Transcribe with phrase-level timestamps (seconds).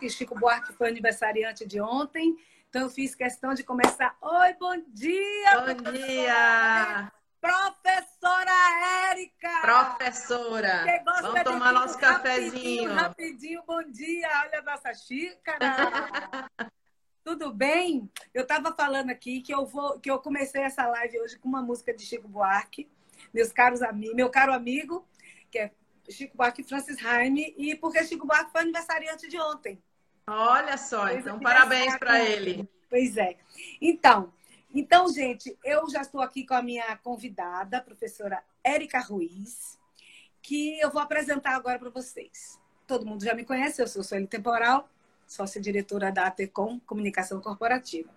[0.00, 2.34] que Chico Buarque foi aniversariante de ontem.
[2.70, 4.16] Então, eu fiz questão de começar.
[4.22, 5.60] Oi, bom dia!
[5.60, 7.12] Bom dia!
[7.38, 9.60] Professora Érica!
[9.60, 11.02] Professora!
[11.04, 12.94] Vamos tomar nosso cafezinho.
[12.94, 14.28] Rapidinho, rapidinho, bom dia!
[14.46, 15.58] Olha a nossa xícara!
[17.22, 18.10] Tudo bem?
[18.32, 21.60] Eu estava falando aqui que eu vou, que eu comecei essa live hoje com uma
[21.60, 22.90] música de Chico Buarque,
[23.34, 25.06] meus caros amigos, meu caro amigo,
[25.50, 25.70] que é
[26.08, 29.82] Chico Buarque e Francis Haime, e porque Chico Buarque foi aniversariante de ontem.
[30.26, 32.68] Olha só, então parabéns para ele.
[32.88, 33.36] Pois é.
[33.80, 34.32] Então,
[34.72, 39.78] então, gente, eu já estou aqui com a minha convidada, a professora Érica Ruiz,
[40.40, 42.58] que eu vou apresentar agora para vocês.
[42.86, 44.88] Todo mundo já me conhece, eu sou Sueli Temporal,
[45.26, 48.08] sócia-diretora da ATECOM, Comunicação Corporativa.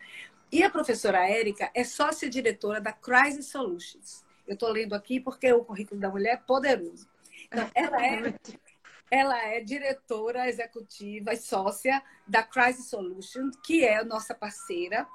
[0.51, 4.23] E a professora Érica é sócia-diretora da Crisis Solutions.
[4.47, 7.07] Eu estou lendo aqui porque o currículo da mulher é poderoso.
[7.47, 8.33] Então, ela é,
[9.09, 15.07] ela é diretora executiva e sócia da Crisis Solutions, que é a nossa parceira,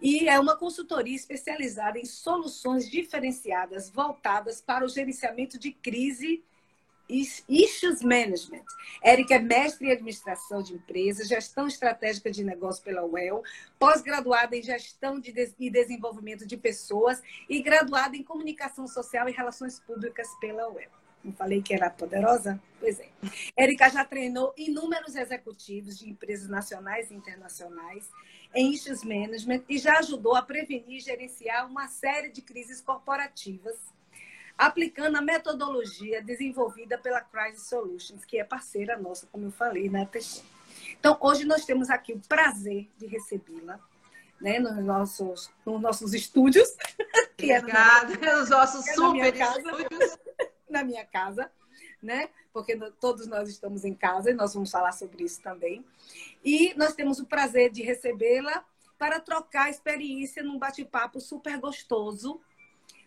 [0.00, 6.42] e é uma consultoria especializada em soluções diferenciadas voltadas para o gerenciamento de crise
[7.48, 8.64] Issues Management.
[9.02, 13.42] Érica é mestre em administração de empresas, gestão estratégica de negócio pela UEL,
[13.78, 19.78] pós-graduada em gestão de e desenvolvimento de pessoas e graduada em comunicação social e relações
[19.80, 21.01] públicas pela UEL.
[21.24, 22.60] Não falei que era poderosa?
[22.80, 23.08] Pois é.
[23.56, 28.08] Érica já treinou inúmeros executivos de empresas nacionais e internacionais
[28.54, 33.76] em issues management e já ajudou a prevenir e gerenciar uma série de crises corporativas
[34.56, 40.06] aplicando a metodologia desenvolvida pela Crisis Solutions, que é parceira nossa, como eu falei, né,
[40.10, 40.46] pessoal?
[40.98, 43.80] Então, hoje nós temos aqui o prazer de recebê-la
[44.40, 46.68] né, nos, nossos, nos nossos estúdios.
[47.34, 50.18] Que é Obrigada, nos nossos é super estúdios.
[50.72, 51.50] Na minha casa,
[52.02, 52.28] né?
[52.52, 55.84] Porque todos nós estamos em casa e nós vamos falar sobre isso também.
[56.44, 58.64] E nós temos o prazer de recebê-la
[58.98, 62.40] para trocar experiência num bate-papo super gostoso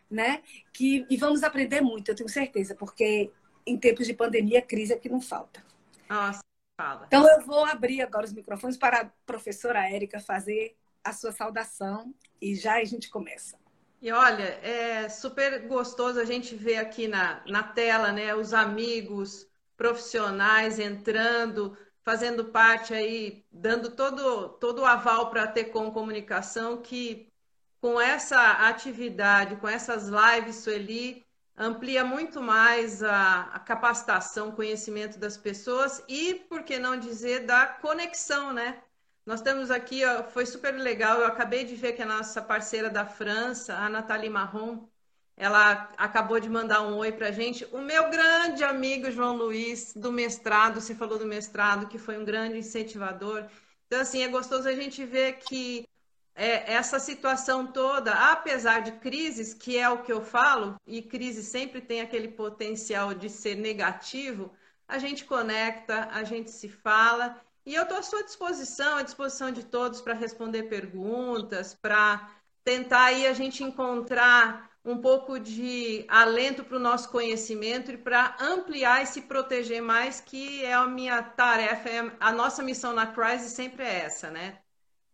[0.09, 0.41] né?
[0.71, 3.31] Que, e vamos aprender muito, eu tenho certeza, porque
[3.65, 5.63] em tempos de pandemia, crise é que não falta.
[6.07, 6.41] Nossa,
[6.79, 7.05] fala.
[7.07, 12.13] Então eu vou abrir agora os microfones para a professora Érica fazer a sua saudação
[12.41, 13.57] e já a gente começa.
[14.05, 19.47] E olha, é super gostoso a gente ver aqui na, na tela, né, os amigos
[19.75, 27.33] profissionais entrando, fazendo parte aí, dando todo, todo o aval para a Tecom Comunicação, que
[27.81, 31.25] com essa atividade, com essas lives, Sueli,
[31.57, 37.65] amplia muito mais a, a, capacitação, conhecimento das pessoas e, por que não dizer, da
[37.65, 38.83] conexão, né?
[39.25, 42.89] Nós temos aqui, ó, foi super legal, eu acabei de ver que a nossa parceira
[42.89, 44.87] da França, a Nathalie Marron,
[45.35, 47.65] ela acabou de mandar um oi para a gente.
[47.71, 52.23] O meu grande amigo João Luiz, do mestrado, você falou do mestrado, que foi um
[52.23, 53.45] grande incentivador.
[53.87, 55.87] Então, assim, é gostoso a gente ver que
[56.35, 61.43] é, essa situação toda, apesar de crises, que é o que eu falo, e crise
[61.43, 64.53] sempre tem aquele potencial de ser negativo,
[64.87, 69.51] a gente conecta, a gente se fala, e eu estou à sua disposição, à disposição
[69.51, 72.29] de todos para responder perguntas, para
[72.63, 78.35] tentar aí a gente encontrar um pouco de alento para o nosso conhecimento e para
[78.39, 83.07] ampliar e se proteger mais, que é a minha tarefa, é a nossa missão na
[83.07, 84.61] Crisis sempre é essa, né?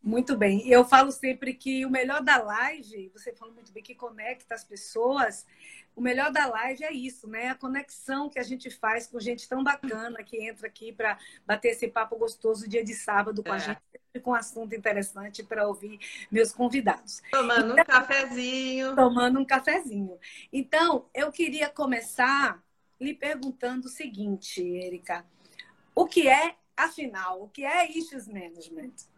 [0.04, 0.68] Muito bem.
[0.68, 4.64] Eu falo sempre que o melhor da live, você falou muito bem que conecta as
[4.64, 5.46] pessoas,
[5.96, 7.50] o melhor da live é isso, né?
[7.50, 11.70] A conexão que a gente faz com gente tão bacana que entra aqui para bater
[11.70, 13.56] esse papo gostoso dia de sábado com é.
[13.56, 13.80] a gente,
[14.24, 16.00] com um assunto interessante para ouvir
[16.32, 17.22] meus convidados.
[17.30, 18.96] Tomando então, um cafezinho.
[18.96, 20.18] Tomando um cafezinho.
[20.52, 22.64] Então, eu queria começar
[23.00, 25.26] lhe perguntando o seguinte, Erika.
[25.94, 29.11] O que é, afinal, o que é Issues Management?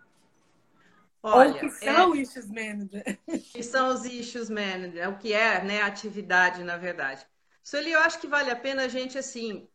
[1.24, 3.20] Olha, Ou que são é, issues manager.
[3.54, 7.26] Que são os issues manager, o que é né, atividade, na verdade.
[7.64, 9.68] Sueli, eu acho que vale a pena a gente, assim,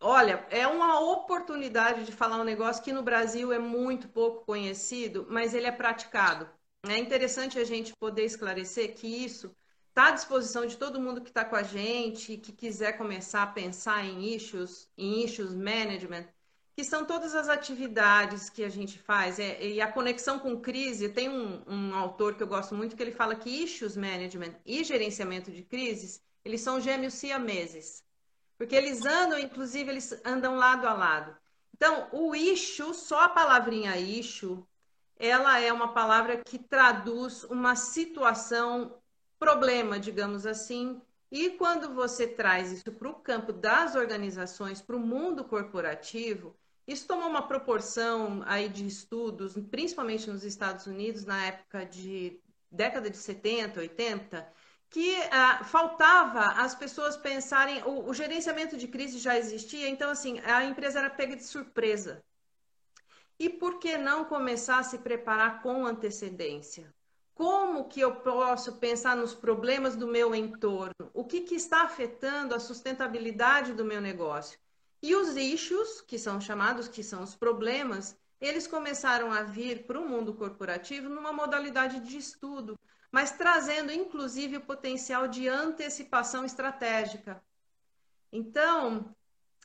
[0.00, 5.26] olha, é uma oportunidade de falar um negócio que no Brasil é muito pouco conhecido,
[5.28, 6.48] mas ele é praticado.
[6.86, 9.54] É interessante a gente poder esclarecer que isso
[9.88, 13.46] está à disposição de todo mundo que está com a gente, que quiser começar a
[13.46, 16.26] pensar em issues, em issues management,
[16.74, 19.38] que são todas as atividades que a gente faz.
[19.38, 23.02] É, e a conexão com crise, tem um, um, autor que eu gosto muito que
[23.02, 28.02] ele fala que issues management e gerenciamento de crises, eles são gêmeos siameses.
[28.56, 31.36] Porque eles andam, inclusive, eles andam lado a lado.
[31.74, 34.64] Então, o issue, só a palavrinha issue,
[35.16, 38.98] ela é uma palavra que traduz uma situação,
[39.38, 41.02] problema, digamos assim.
[41.30, 46.54] E quando você traz isso para o campo das organizações, para o mundo corporativo,
[46.86, 52.40] Isso tomou uma proporção aí de estudos, principalmente nos Estados Unidos, na época de
[52.70, 54.52] década de 70, 80,
[54.90, 60.40] que uh, faltava as pessoas pensarem, o, o, gerenciamento de crise já existia, então assim,
[60.40, 62.22] a empresa era pega de surpresa.
[63.38, 66.92] E por que não começar a se preparar com antecedência?
[67.34, 71.10] Como que eu posso pensar nos problemas do meu entorno?
[71.14, 74.58] O que, que está afetando a sustentabilidade do meu negócio?
[75.02, 80.00] E os issues, que são chamados, que são os problemas, eles começaram a vir para
[80.00, 82.78] o mundo corporativo numa modalidade de estudo,
[83.10, 87.42] mas trazendo inclusive o potencial de antecipação estratégica.
[88.32, 89.14] Então,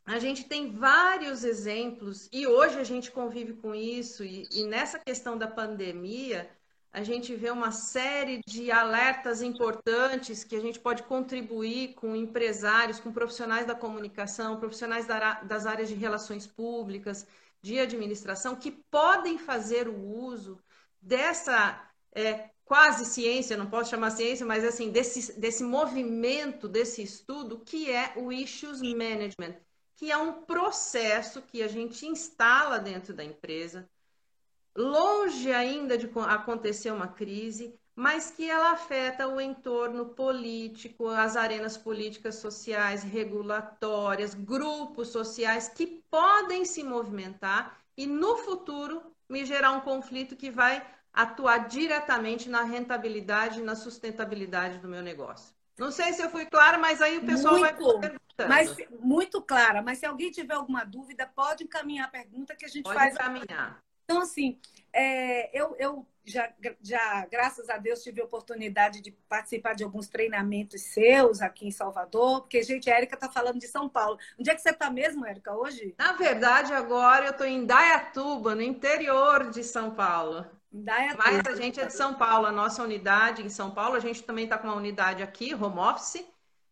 [0.05, 4.97] a gente tem vários exemplos, e hoje a gente convive com isso, e, e nessa
[4.97, 6.49] questão da pandemia,
[6.91, 12.99] a gente vê uma série de alertas importantes que a gente pode contribuir com empresários,
[12.99, 15.05] com profissionais da comunicação, profissionais
[15.43, 17.27] das áreas de relações públicas,
[17.61, 20.59] de administração, que podem fazer o uso
[21.01, 27.59] dessa é, quase ciência, não posso chamar ciência, mas assim, desse, desse movimento, desse estudo,
[27.59, 29.55] que é o Issues Management,
[29.95, 33.89] que é um processo que a gente instala dentro da empresa,
[34.77, 41.75] longe ainda de acontecer uma crise, mas que ela afeta o entorno político, as arenas
[41.75, 49.81] políticas, sociais, regulatórias, grupos sociais que podem se movimentar e no futuro me gerar um
[49.81, 55.55] conflito que vai atuar diretamente na rentabilidade e na sustentabilidade do meu negócio.
[55.75, 58.47] Não sei se eu fui clara, mas aí o pessoal muito, vai perguntando.
[58.47, 62.67] Mas, muito clara, mas se alguém tiver alguma dúvida, pode encaminhar a pergunta que a
[62.67, 63.15] gente pode faz.
[63.15, 63.86] Pode encaminhar.
[64.09, 64.57] Então, assim,
[64.93, 66.49] é, eu, eu já,
[66.81, 71.71] já, graças a Deus, tive a oportunidade de participar de alguns treinamentos seus aqui em
[71.71, 74.17] Salvador, porque, gente, a Érica está falando de São Paulo.
[74.39, 75.93] Onde é que você está mesmo, Érica, hoje?
[75.97, 80.45] Na verdade, agora eu estou em Dayatuba, no interior de São Paulo.
[80.71, 81.23] Dayatuba.
[81.25, 84.23] Mas a gente é de São Paulo, a nossa unidade em São Paulo, a gente
[84.23, 86.25] também está com uma unidade aqui, home office,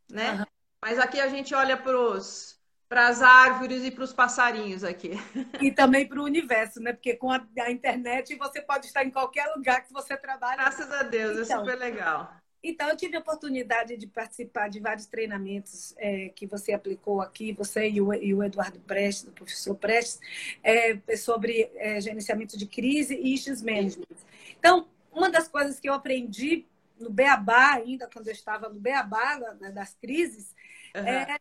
[0.09, 0.31] né?
[0.31, 0.45] Uhum.
[0.81, 2.54] Mas aqui a gente olha para os
[2.87, 5.11] para as árvores e para os passarinhos aqui.
[5.61, 6.93] E também para o universo, né?
[6.93, 10.57] Porque com a, a, internet você pode estar em qualquer lugar que você trabalhe.
[10.57, 12.33] Graças a Deus, é então, é super legal.
[12.67, 17.53] Então, eu tive a oportunidade de participar de vários treinamentos é, que você aplicou aqui,
[17.53, 20.19] você e o, e o Eduardo Prestes, o professor Prestes,
[20.63, 24.17] é, sobre é, gerenciamento de crise e issues management.
[24.57, 26.65] Então, uma das coisas que eu aprendi
[26.99, 30.55] no Beabá, ainda quando eu estava no Beabá né, das crises,
[30.95, 31.07] uhum.
[31.07, 31.37] é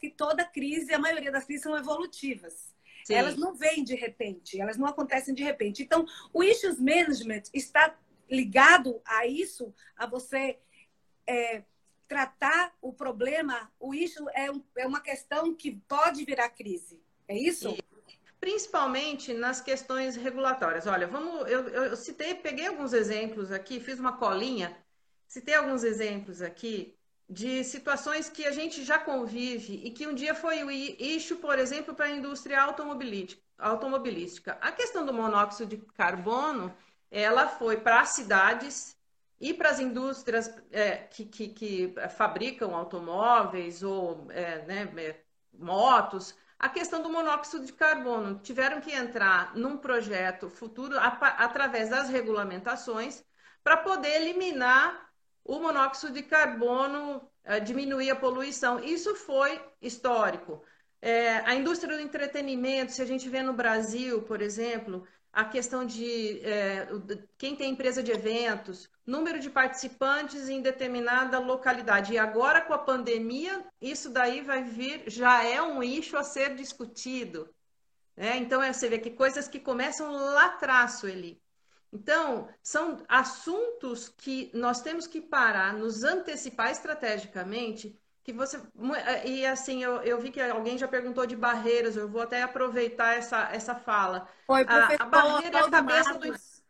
[0.00, 2.74] que toda crise, a maioria das crises são evolutivas.
[3.04, 3.14] Sim.
[3.14, 5.82] Elas não vêm de repente, elas não acontecem de repente.
[5.82, 7.96] Então, o issues management está
[8.30, 10.58] ligado a isso, a você
[11.26, 11.62] é,
[12.08, 13.70] tratar o problema.
[13.78, 17.00] O issue é, um, é, uma questão que pode virar crise.
[17.28, 17.70] É isso?
[17.70, 17.84] E,
[18.40, 20.86] principalmente nas questões regulatórias.
[20.86, 24.76] Olha, vamos, eu, eu citei, peguei alguns exemplos aqui, fiz uma colinha,
[25.28, 26.98] citei alguns exemplos aqui
[27.30, 31.60] de situações que a gente já convive e que um dia foi o eixo, por
[31.60, 34.58] exemplo, para a indústria automobilística.
[34.60, 36.74] A questão do monóxido de carbono,
[37.08, 38.96] ela foi para as cidades
[39.40, 45.20] e para as indústrias é, que, que, que, fabricam automóveis ou é, né, é,
[45.56, 48.40] motos, a questão do monóxido de carbono.
[48.40, 53.24] Tiveram que entrar num projeto futuro através das regulamentações
[53.62, 55.09] para poder eliminar
[55.44, 58.82] o monóxido de carbono uh, diminuir a poluição.
[58.82, 60.62] Isso foi histórico.
[61.02, 65.84] É, a indústria do entretenimento, se a gente vê no Brasil, por exemplo, a questão
[65.84, 66.88] de é,
[67.38, 72.12] quem tem empresa de eventos, número de participantes em determinada localidade.
[72.12, 76.54] E agora, com a pandemia, isso daí vai vir, já é um eixo a ser
[76.54, 77.48] discutido.
[78.16, 78.36] Né?
[78.36, 81.40] Então, é, você vê que coisas que começam lá atrás, Sueli.
[81.92, 88.60] Então, são assuntos que nós temos que parar, nos antecipar estrategicamente, que você.
[89.24, 93.16] E assim, eu, eu vi que alguém já perguntou de barreiras, eu vou até aproveitar
[93.16, 94.28] essa, essa fala.
[94.46, 96.60] Foi, professor, a, a barreira é a cabeça Marcos, do.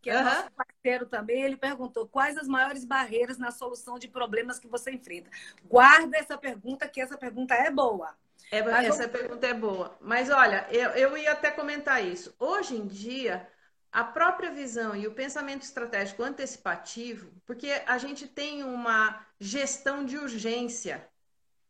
[0.00, 0.24] Que é uhum.
[0.24, 4.90] nosso parceiro também, ele perguntou quais as maiores barreiras na solução de problemas que você
[4.90, 5.30] enfrenta.
[5.64, 8.14] Guarda essa pergunta, que essa pergunta é boa.
[8.50, 9.06] É, essa vamos...
[9.06, 9.98] pergunta é boa.
[10.00, 12.34] Mas olha, eu, eu ia até comentar isso.
[12.38, 13.46] Hoje em dia,
[13.92, 20.16] a própria visão e o pensamento estratégico antecipativo, porque a gente tem uma gestão de
[20.16, 21.08] urgência.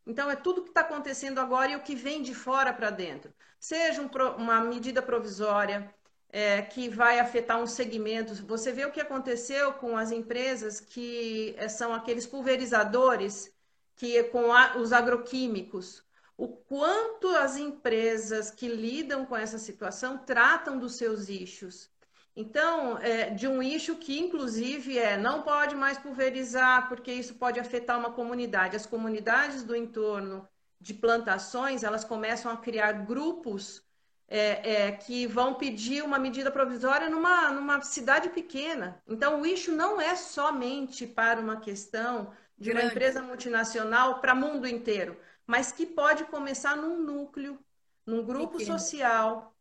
[0.07, 3.33] Então, é tudo que está acontecendo agora e o que vem de fora para dentro.
[3.59, 5.95] Seja um, uma medida provisória
[6.31, 8.35] é, que vai afetar um segmento.
[8.47, 13.53] Você vê o que aconteceu com as empresas que é, são aqueles pulverizadores
[13.97, 16.03] que com a, os agroquímicos.
[16.37, 21.90] o quanto as empresas que lidam com essa situação tratam dos seus issues.
[22.35, 27.59] Então, é, de um eixo que, inclusive, é não pode mais pulverizar, porque isso pode
[27.59, 28.77] afetar uma comunidade.
[28.77, 30.49] As comunidades do entorno
[30.81, 33.83] de plantações, elas começam a criar grupos
[34.29, 39.03] é, é, que vão pedir uma medida provisória numa, numa cidade pequena.
[39.07, 44.37] Então, o eixo não é somente para uma questão de uma empresa multinacional para o
[44.37, 45.17] mundo inteiro
[45.51, 47.59] mas que pode começar num núcleo,
[48.07, 48.79] num grupo Pequeno.
[48.79, 49.53] social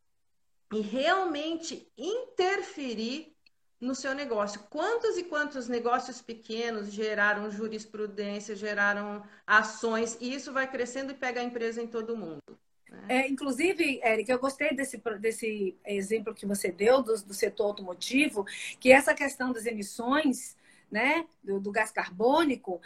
[0.73, 3.35] e realmente interferir
[3.79, 4.61] no seu negócio.
[4.69, 11.39] Quantos e quantos negócios pequenos geraram jurisprudência, geraram ações, e isso vai crescendo e pega
[11.39, 12.41] a empresa em todo mundo.
[12.89, 13.05] Né?
[13.07, 18.45] É, inclusive, Érica, eu gostei desse, desse exemplo que você deu do, do setor automotivo,
[18.79, 20.57] que essa questão das emissões
[20.91, 22.81] né, do, do gás carbônico,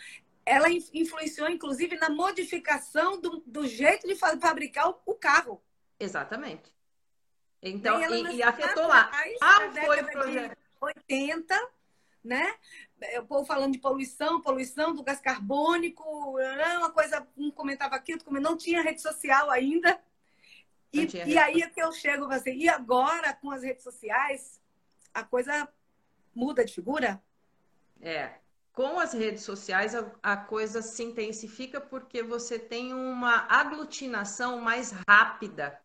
[0.45, 5.61] ela influenciou, inclusive, na modificação do, do jeito de fabricar o, carro.
[5.99, 6.73] Exatamente.
[7.63, 9.09] Então, e, e afetou lá.
[9.39, 10.57] Qual foi o projeto?
[10.81, 11.69] 80,
[12.23, 12.55] né?
[13.19, 16.03] O povo falando de poluição, poluição do gás carbônico,
[16.77, 19.99] uma coisa, um comentava aquilo, outro comentava, não tinha rede social ainda.
[20.91, 24.61] E, e aí é que eu chego assim, e agora com as redes sociais,
[25.13, 25.67] a coisa
[26.35, 27.21] muda de figura?
[27.99, 28.31] É,
[28.73, 34.91] com as redes sociais a, a, coisa se intensifica porque você tem uma aglutinação mais
[35.07, 35.81] rápida.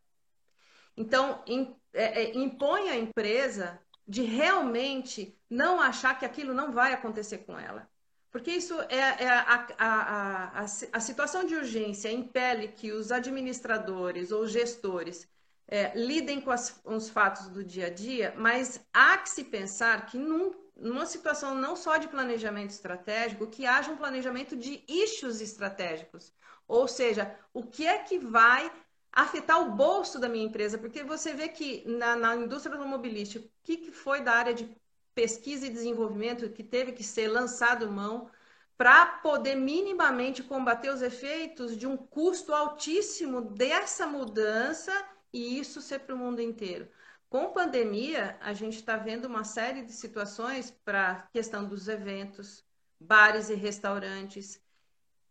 [0.99, 6.93] Então, in, é, é, impõe a empresa de realmente não achar que aquilo não vai
[6.93, 7.88] acontecer com ela.
[8.31, 14.33] Porque isso é, é a, a, a, a, situação de urgência impele que os administradores
[14.33, 15.26] ou gestores
[15.67, 20.07] é, lidem com, as, os fatos do dia a dia, mas há que se pensar
[20.07, 25.40] que num numa situação não só de planejamento estratégico, que haja um planejamento de issues
[25.40, 26.33] estratégicos.
[26.69, 28.71] Ou seja, o que é que vai
[29.12, 30.79] afetar o bolso da minha empresa?
[30.79, 34.75] Porque você vê que na, na indústria automobilística, o que, que foi da área de
[35.15, 38.31] pesquisa e desenvolvimento que teve que ser lançado mão
[38.77, 44.93] para poder minimamente combater os efeitos de um custo altíssimo dessa mudança
[45.33, 46.88] e isso ser para o mundo inteiro.
[47.29, 52.65] Com pandemia, a gente está vendo uma série de situações para a questão dos eventos,
[52.99, 54.62] bares e restaurantes.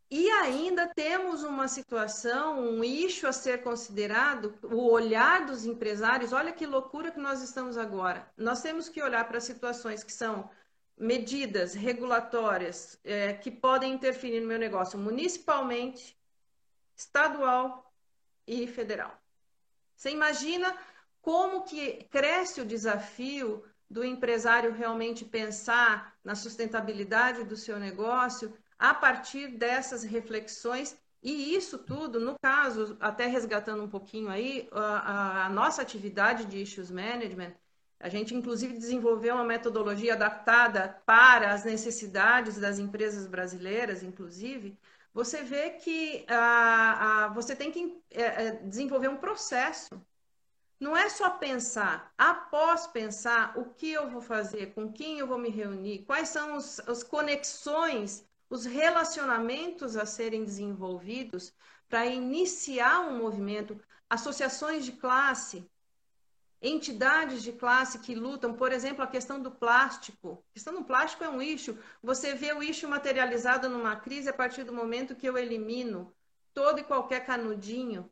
[0.09, 6.31] E ainda temos uma situação, um eixo a ser considerado, o olhar dos empresários.
[6.31, 8.25] Olha que loucura que nós estamos agora.
[8.37, 10.49] Nós temos que olhar para situações que são
[10.97, 16.17] medidas regulatórias é, que podem interferir no meu negócio municipalmente,
[16.95, 17.93] estadual
[18.47, 19.21] e federal.
[19.93, 20.75] Você imagina
[21.21, 28.93] como que cresce o desafio do empresário realmente pensar na sustentabilidade do seu negócio a
[28.93, 35.49] partir dessas reflexões e isso tudo, no caso, até resgatando um pouquinho aí, a, a,
[35.49, 37.53] nossa atividade de Issues Management,
[37.99, 44.77] a gente inclusive desenvolveu uma metodologia adaptada para as necessidades das empresas brasileiras, inclusive,
[45.13, 49.89] você vê que a, a, você tem que é, desenvolver um processo.
[50.79, 55.39] Não é só pensar, após pensar o que eu vou fazer, com quem eu vou
[55.39, 61.53] me reunir, quais são os, as conexões, os relacionamentos a serem desenvolvidos
[61.89, 65.69] para iniciar um movimento, associações de classe,
[66.61, 70.43] entidades de classe que lutam, por exemplo, a questão do plástico.
[70.49, 71.77] A questão do plástico é um eixo.
[72.01, 76.13] Você vê o eixo materializado numa crise a partir do momento que eu elimino
[76.53, 78.09] todo e qualquer canudinho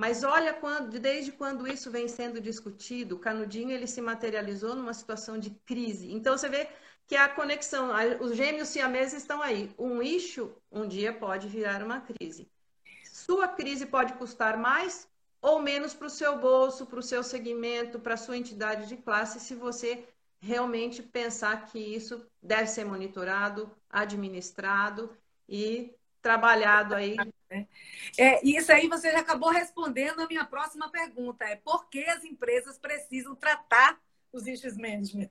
[0.00, 4.94] mas olha quando, desde quando isso vem sendo discutido, o canudinho ele se materializou numa
[4.94, 6.10] situação de crise.
[6.10, 6.70] Então você vê
[7.10, 7.90] que a conexão,
[8.20, 9.74] os gêmeos siameses estão aí.
[9.76, 12.48] Um eixo um dia pode virar uma crise.
[13.02, 15.08] Sua crise pode custar mais
[15.42, 18.96] ou menos para o seu bolso, para o seu segmento, para a sua entidade de
[18.96, 20.06] classe, se você
[20.40, 25.10] realmente pensar que isso deve ser monitorado, administrado
[25.48, 27.16] e trabalhado aí?
[28.16, 31.44] É, isso aí você já acabou respondendo a minha próxima pergunta.
[31.44, 34.00] É por que as empresas precisam tratar
[34.32, 35.28] os issues management?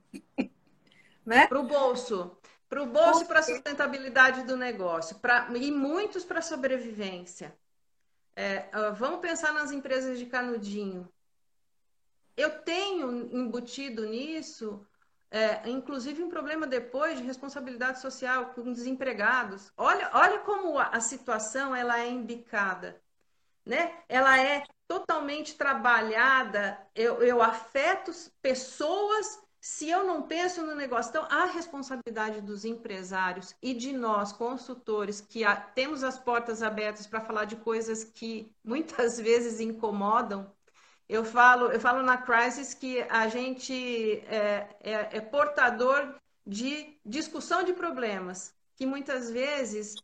[1.30, 1.48] Né?
[1.48, 2.36] Para o bolso.
[2.68, 5.18] Para o bolso e para a sustentabilidade do negócio.
[5.20, 7.56] Pra, e muitos para a sobrevivência.
[8.36, 11.08] É, vamos pensar nas empresas de canudinho.
[12.36, 14.86] Eu tenho embutido nisso
[15.32, 19.72] é, inclusive um problema depois de responsabilidade social com desempregados.
[19.78, 23.00] Olha, olha como a, situação ela é embicada,
[23.64, 23.96] né?
[24.10, 26.80] Ela é totalmente trabalhada.
[26.96, 33.54] Eu, eu afeto pessoas se eu não penso no negócio, então a responsabilidade dos empresários
[33.62, 35.42] e de nós, consultores, que
[35.76, 40.50] temos as portas abertas para falar de coisas que muitas vezes incomodam,
[41.10, 47.64] eu falo, eu falo na Crisis que a gente é, é, é portador de discussão
[47.64, 49.96] de problemas, que muitas vezes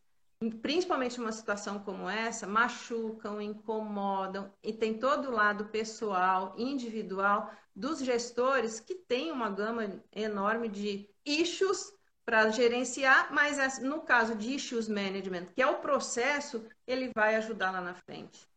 [0.61, 7.99] principalmente numa situação como essa, machucam, incomodam e tem todo o lado pessoal, individual dos
[7.99, 14.87] gestores que tem uma gama enorme de issues para gerenciar, mas no caso de issues
[14.87, 18.47] management, que é o processo, ele vai ajudar lá na frente.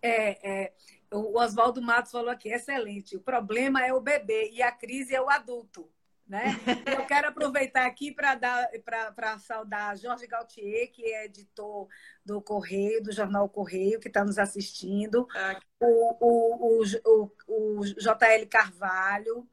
[0.00, 0.72] É, é
[1.12, 3.16] o Oswaldo Matos falou aqui, excelente.
[3.16, 5.88] O problema é o bebê e a crise é o adulto.
[6.26, 6.42] Né?
[7.00, 11.86] Eu quero aproveitar aqui para saudar Jorge Gautier, que é editor
[12.24, 17.32] do Correio, do jornal Correio, que está nos assistindo, ah, o, o, o,
[17.78, 19.48] o, JL Carvalho,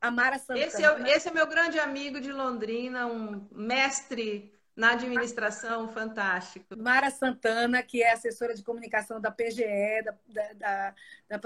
[0.00, 0.66] a Mara Santana.
[0.66, 6.76] Esse é, esse é meu grande amigo de Londrina, um mestre na administração, fantástico.
[6.76, 10.94] Mara Santana, que é assessora de comunicação da PGE, da, da,
[11.28, 11.38] da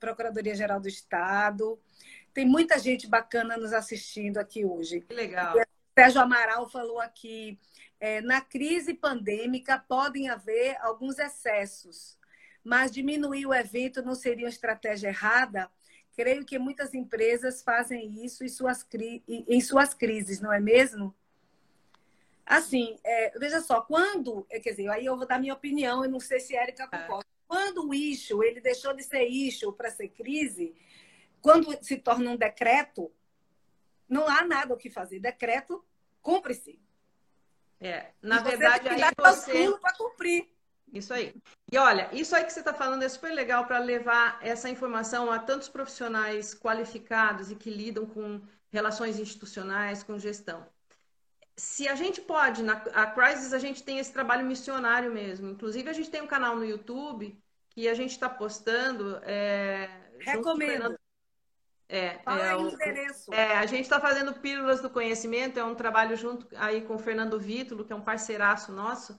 [0.00, 1.78] Procuradoria-Geral do Estado.
[2.32, 5.02] Tem muita gente bacana nos assistindo aqui hoje.
[5.02, 5.54] Que legal.
[5.96, 7.56] Sérgio Amaral falou aqui,
[8.00, 12.18] é, na crise pandêmica podem haver alguns excessos,
[12.64, 15.70] mas diminuir o evento não seria uma estratégia errada?
[16.16, 18.86] Creio que muitas empresas fazem isso em suas,
[19.28, 21.14] em suas crises, não é mesmo?
[22.46, 26.20] Assim, é, veja só, quando, quer dizer, aí eu vou dar minha opinião, eu não
[26.20, 26.86] sei se a Erika é.
[26.86, 27.26] concorda.
[27.46, 30.74] Quando o issue, ele deixou de ser issue para ser crise,
[31.40, 33.12] quando se torna um decreto,
[34.08, 35.20] não há nada o que fazer.
[35.20, 35.84] Decreto,
[36.22, 36.80] cumpre-se.
[37.80, 39.78] É, na e verdade, aí você...
[39.78, 40.53] para cumprir.
[40.94, 41.34] Isso aí.
[41.70, 45.30] E olha, isso aí que você está falando é super legal para levar essa informação
[45.30, 50.66] a tantos profissionais qualificados e que lidam com relações institucionais, com gestão.
[51.56, 55.48] Se a gente pode, na a Crisis a gente tem esse trabalho missionário mesmo.
[55.48, 57.36] Inclusive, a gente tem um canal no YouTube
[57.70, 59.20] que a gente está postando.
[59.22, 59.88] É,
[60.20, 60.96] Recomendo.
[61.88, 63.32] É, é, o endereço.
[63.32, 66.98] É, a gente está fazendo Pílulas do Conhecimento, é um trabalho junto aí com o
[66.98, 69.18] Fernando Vítulo, que é um parceiraço nosso.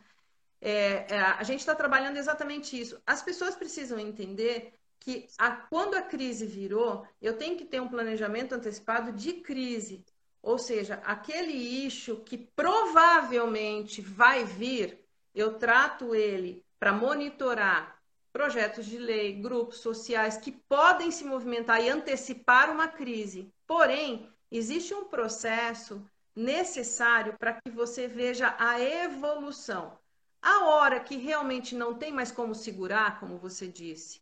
[0.62, 3.02] É, é, a gente está trabalhando exatamente isso.
[3.06, 7.88] As pessoas precisam entender que a, quando a crise virou, eu tenho que ter um
[7.88, 10.04] planejamento antecipado de crise.
[10.42, 15.00] Ou seja, aquele eixo que provavelmente vai vir,
[15.34, 18.00] eu trato ele para monitorar
[18.32, 23.52] projetos de lei, grupos sociais que podem se movimentar e antecipar uma crise.
[23.66, 29.98] Porém, existe um processo necessário para que você veja a evolução.
[30.46, 34.22] A hora que realmente não tem mais como segurar, como você disse,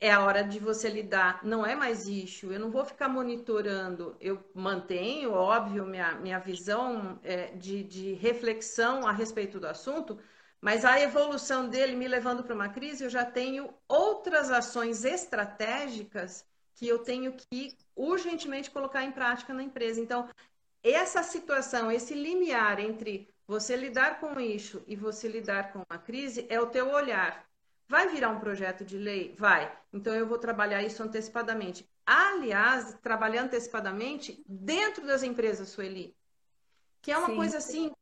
[0.00, 1.44] é a hora de você lidar.
[1.44, 2.52] Não é mais isso.
[2.52, 4.16] Eu não vou ficar monitorando.
[4.20, 10.18] Eu mantenho, óbvio, minha, minha visão é, de, de reflexão a respeito do assunto,
[10.60, 16.44] mas a evolução dele me levando para uma crise, eu já tenho outras ações estratégicas
[16.74, 20.00] que eu tenho que urgentemente colocar em prática na empresa.
[20.00, 20.28] Então,
[20.82, 26.46] essa situação, esse limiar entre você lidar com isso e você lidar com uma crise
[26.48, 27.46] é o teu olhar.
[27.88, 29.34] Vai virar um projeto de lei?
[29.38, 29.72] Vai.
[29.92, 31.88] Então eu vou trabalhar isso antecipadamente.
[32.04, 36.16] Aliás, trabalhar antecipadamente dentro das empresas, Sueli.
[37.00, 37.36] Que é uma Sim.
[37.36, 37.92] coisa assim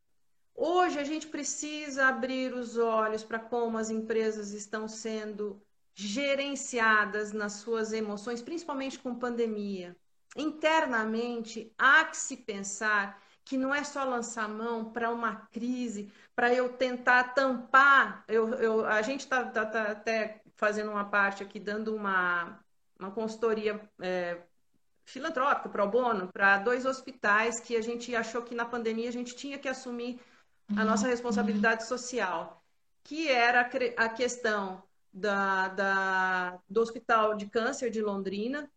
[0.57, 5.61] Hoje a gente precisa abrir os olhos para como as empresas estão sendo
[5.93, 9.97] gerenciadas nas suas emoções, principalmente com pandemia.
[10.35, 16.53] Internamente, há que se pensar que não é só lançar mão para uma crise, para
[16.53, 18.25] eu tentar tampar.
[18.27, 22.59] Eu, eu a gente está tá, tá até fazendo uma parte aqui, dando uma,
[22.99, 24.41] uma consultoria é,
[25.05, 29.35] filantrópica, pro bono, para dois hospitais que a gente achou que na pandemia a gente
[29.35, 30.19] tinha que assumir
[30.75, 32.63] a nossa responsabilidade social,
[33.03, 34.81] que era a questão
[35.13, 38.69] da, da, do Hospital de Câncer de Londrina.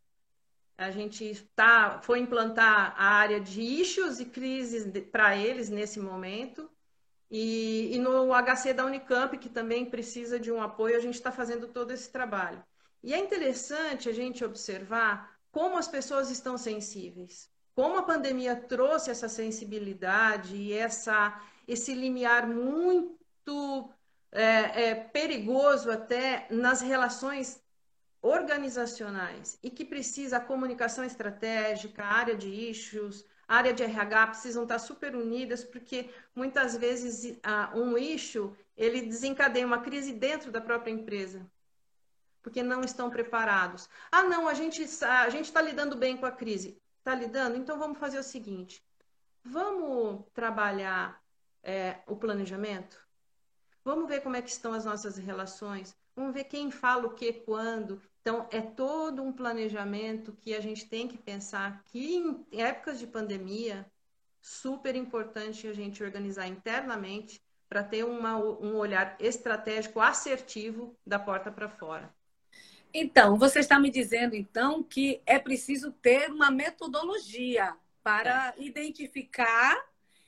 [0.79, 6.71] A gente tá, foi implantar a área de issues e crises para eles nesse momento.
[7.29, 11.33] E, e, no HC da Unicamp, que também precisa de um apoio, a gente está
[11.33, 12.63] fazendo todo esse trabalho.
[13.03, 19.11] E é interessante a gente observar como as pessoas estão sensíveis, como a pandemia trouxe
[19.11, 23.91] essa sensibilidade e essa, esse limiar muito
[24.31, 27.61] é, é, perigoso até nas relações
[28.21, 34.27] organizacionais e que precisa a comunicação estratégica, a área de issues, a área de RH
[34.29, 37.39] precisam estar super unidas porque muitas vezes
[37.75, 41.47] um issue ele desencadeia uma crise dentro da própria empresa
[42.43, 43.89] porque não estão preparados.
[44.11, 46.81] Ah, não, a gente a gente está lidando bem com a crise.
[46.99, 47.57] está lidando?
[47.57, 48.83] Então vamos fazer o seguinte:
[49.45, 51.23] vamos trabalhar
[51.63, 53.07] é, o planejamento?
[53.85, 55.97] Vamos ver como é que estão as nossas relações?
[56.19, 58.03] Vamos ver quem fala o que quando.
[58.21, 63.07] Então, é todo um planejamento que a gente tem que pensar que em épocas de
[63.07, 63.87] pandemia,
[64.41, 71.53] super importante a gente organizar internamente para ter uma, um olhar estratégico assertivo da porta
[71.53, 72.13] para fora.
[72.93, 78.65] Então, você está me dizendo, então, que é preciso ter uma metodologia para é.
[78.65, 79.81] identificar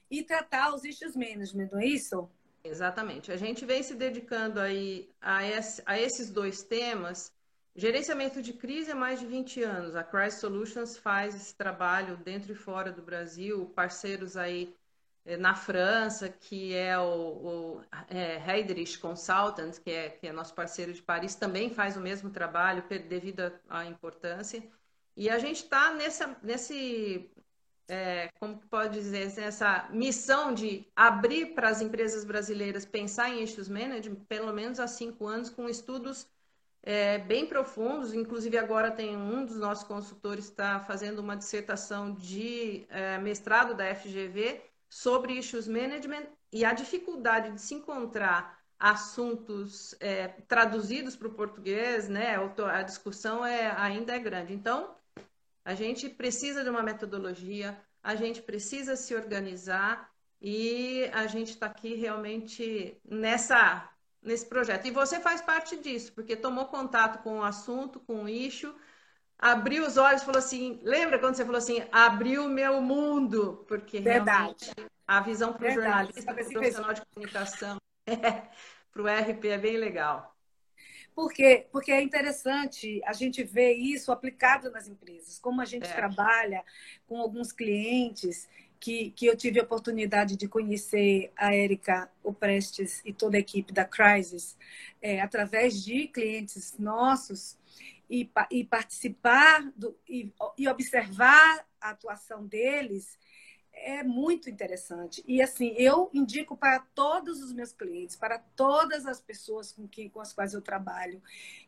[0.08, 2.30] e tratar os issues management, não é isso?
[2.62, 3.32] Exatamente.
[3.32, 7.32] A gente vem se dedicando aí a, esse, a esses dois temas.
[7.74, 9.96] Gerenciamento de crise há mais de 20 anos.
[9.96, 14.74] A Crisis Solutions faz esse trabalho dentro e fora do Brasil, parceiros aí
[15.24, 20.54] eh, na França, que é o, o é, Heidrich Consultants, que é, que é nosso
[20.54, 24.62] parceiro de Paris, também faz o mesmo trabalho devido à importância.
[25.16, 25.94] E a gente está
[26.42, 27.30] nesse,
[27.90, 33.42] é, como pode dizer, assim, essa missão de abrir para as empresas brasileiras pensar em
[33.42, 36.28] issues management, pelo menos há cinco anos, com estudos
[36.82, 38.14] é, bem profundos.
[38.14, 43.92] Inclusive, agora tem um dos nossos consultores está fazendo uma dissertação de é, mestrado da
[43.94, 51.34] FGV sobre issues management e a dificuldade de se encontrar assuntos é, traduzidos para o
[51.34, 52.36] português, né?
[52.72, 54.54] A discussão é, ainda é grande.
[54.54, 54.94] Então,
[55.64, 61.66] a gente precisa de uma metodologia, a gente precisa se organizar e a gente está
[61.66, 63.88] aqui realmente nessa
[64.22, 64.86] nesse projeto.
[64.86, 68.74] E você faz parte disso, porque tomou contato com o assunto, com o issue,
[69.38, 73.64] abriu os olhos falou assim: lembra quando você falou assim, abriu meu mundo?
[73.66, 74.70] Porque Verdade.
[75.06, 77.76] a visão para o jornalista, para o profissional de comunicação,
[78.92, 80.29] para o RP é bem legal.
[81.20, 85.92] Porque, porque é interessante a gente ver isso aplicado nas empresas, como a gente é.
[85.92, 86.64] trabalha
[87.06, 88.48] com alguns clientes
[88.80, 93.40] que, que eu tive a oportunidade de conhecer a Érica, o Prestes e toda a
[93.40, 94.56] equipe da Crisis,
[95.02, 97.58] é, através de clientes nossos,
[98.08, 103.18] e, e participar do, e, e observar a atuação deles
[103.82, 105.22] é muito interessante.
[105.26, 110.08] E assim, eu indico para todos os meus clientes, para todas as pessoas com, que,
[110.10, 111.22] com as quais eu trabalho,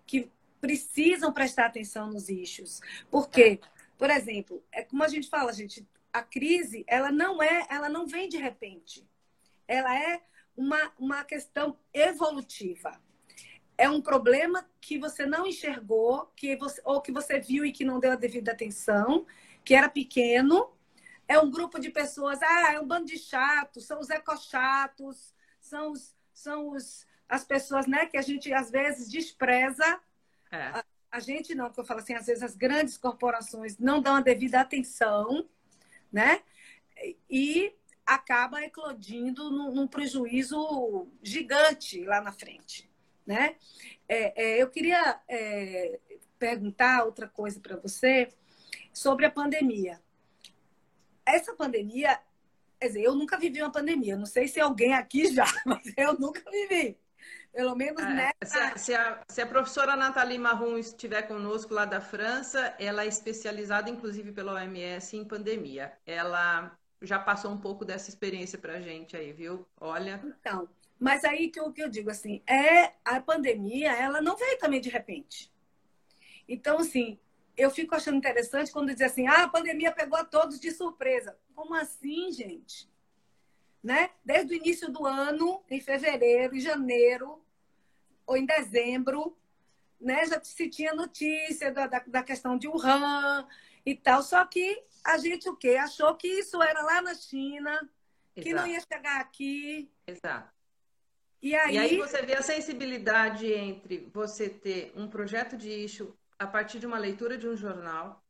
[0.07, 2.81] que precisam prestar atenção nos issues.
[3.11, 3.61] Porque,
[3.99, 8.07] por exemplo, é como a gente fala, gente, a crise, ela não é, ela não
[8.07, 9.05] vem de repente.
[9.67, 10.21] Ela é
[10.57, 13.01] uma, uma questão evolutiva.
[13.77, 17.85] É um problema que você não enxergou, que você, ou que você viu e que
[17.85, 19.27] não deu a devida atenção,
[19.65, 20.71] que era pequeno,
[21.33, 25.93] é um grupo de pessoas, ah, é um bando de chatos, são os ecochatos, são,
[25.93, 30.01] os, são os, as pessoas né, que a gente às vezes despreza.
[30.51, 30.57] É.
[30.57, 34.17] A, a, gente não, que eu falo assim, às vezes as grandes corporações não dão
[34.17, 35.49] a devida atenção,
[36.13, 36.43] né?
[37.31, 42.91] E acaba eclodindo num, num prejuízo gigante lá na frente,
[43.27, 43.57] né?
[44.07, 45.99] É, é, eu queria é,
[46.39, 48.29] perguntar outra coisa para você
[48.93, 49.99] sobre a pandemia
[51.25, 52.19] essa pandemia,
[52.81, 54.17] quer dizer, eu nunca vivi uma pandemia.
[54.17, 56.99] Não sei se alguém aqui já, mas eu nunca vivi.
[57.53, 58.35] Pelo menos é, nessa...
[58.47, 63.05] se, a, se, a, se a professora Nathalie Marron estiver conosco lá da França, ela
[63.05, 65.93] é especializada, inclusive, pela OMS em pandemia.
[66.07, 69.67] Ela já passou um pouco dessa experiência para a gente aí, viu?
[69.79, 70.23] Olha.
[70.41, 74.57] Então, mas aí que eu, que eu digo assim, é a pandemia, ela não veio
[74.59, 75.53] também de repente.
[76.49, 77.19] Então, assim,
[77.63, 81.39] eu fico achando interessante quando diz assim, ah, a pandemia pegou a todos de surpresa.
[81.55, 82.91] Como assim, gente?
[83.83, 84.11] Né?
[84.25, 87.43] Desde o início do ano, em fevereiro, em janeiro,
[88.27, 89.37] ou em dezembro,
[90.01, 90.25] né?
[90.27, 93.47] já se tinha notícia da, da, da questão de Wuhan
[93.85, 94.23] e tal.
[94.23, 95.77] Só que a gente o quê?
[95.77, 98.43] Achou que isso era lá na China, Exato.
[98.43, 99.91] que não ia chegar aqui.
[100.07, 100.53] Exato.
[101.41, 101.75] E aí...
[101.75, 106.79] e aí você vê a sensibilidade entre você ter um projeto de issue a partir
[106.79, 108.23] de uma leitura de um jornal,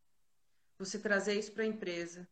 [0.78, 2.28] você trazer isso para a empresa,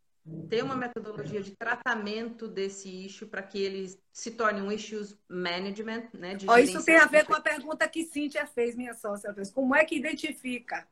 [0.48, 6.09] ter uma metodologia de tratamento desse issue para que ele se torne um issues management,
[6.12, 6.37] né?
[6.46, 9.50] Oh, isso tem a ver com a pergunta que Cíntia fez, minha sócia fez.
[9.50, 10.87] Como é que identifica?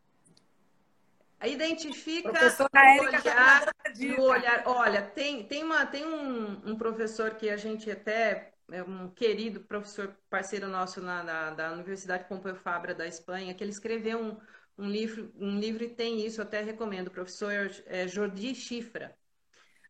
[1.44, 4.62] Identifica o olhar, o olhar.
[4.66, 9.60] Olha, tem, tem, uma, tem um, um professor que a gente até é um querido
[9.60, 14.36] professor parceiro nosso na, na da Universidade Pompeu Fabra da Espanha, que ele escreveu um,
[14.78, 19.16] um livro, um livro tem isso, até recomendo, o professor é, Jordi Chifra.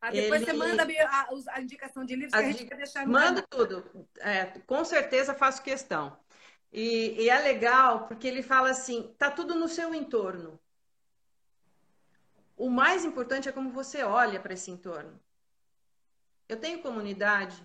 [0.01, 0.53] Ah, depois Ele...
[0.53, 4.09] você manda a, a, indicação de livros que a, gente quer deixar no Mando tudo.
[4.21, 6.19] É, com certeza faço questão.
[6.73, 10.59] E, e, é legal porque ele fala assim: tá tudo no seu entorno.
[12.57, 15.21] o mais importante é como você olha para esse entorno.
[16.49, 17.63] Eu tenho comunidade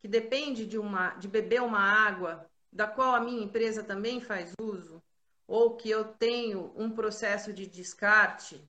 [0.00, 4.52] que depende de, uma, de beber uma água da qual a minha empresa também faz
[4.60, 5.02] uso,
[5.46, 8.68] ou que eu tenho um processo de descarte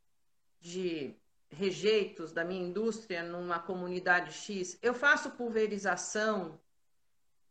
[0.59, 1.15] de
[1.49, 6.59] rejeitos da minha indústria numa comunidade X, eu faço pulverização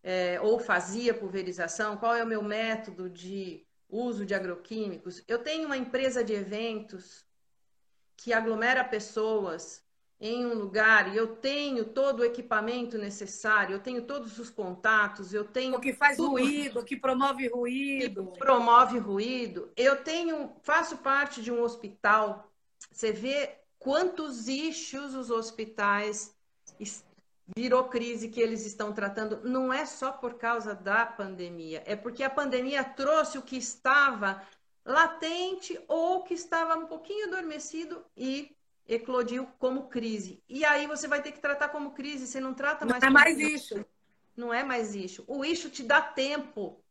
[0.03, 5.23] é, ou fazia pulverização, qual é o meu método de uso de agroquímicos.
[5.27, 7.25] Eu tenho uma empresa de eventos
[8.17, 9.84] que aglomera pessoas
[10.27, 15.35] em um lugar e eu tenho todo o equipamento necessário, eu tenho todos os contatos,
[15.35, 19.71] eu tenho o que faz tudo, ruído, que promove ruído, que promove ruído.
[19.77, 22.51] Eu tenho, faço parte de um hospital.
[22.91, 26.35] Você vê quantos issues os hospitais
[27.55, 32.23] virou crise que eles estão tratando não é só por causa da pandemia, é porque
[32.23, 34.43] a pandemia trouxe o que estava
[34.87, 40.43] latente ou que estava um pouquinho adormecido e eclodiu como crise.
[40.49, 43.03] E aí você vai ter que tratar como crise, você não trata mais.
[43.03, 43.87] Não é mais isso.
[44.37, 45.25] Não é mais isso.
[45.27, 46.83] O eixo te dá tempo.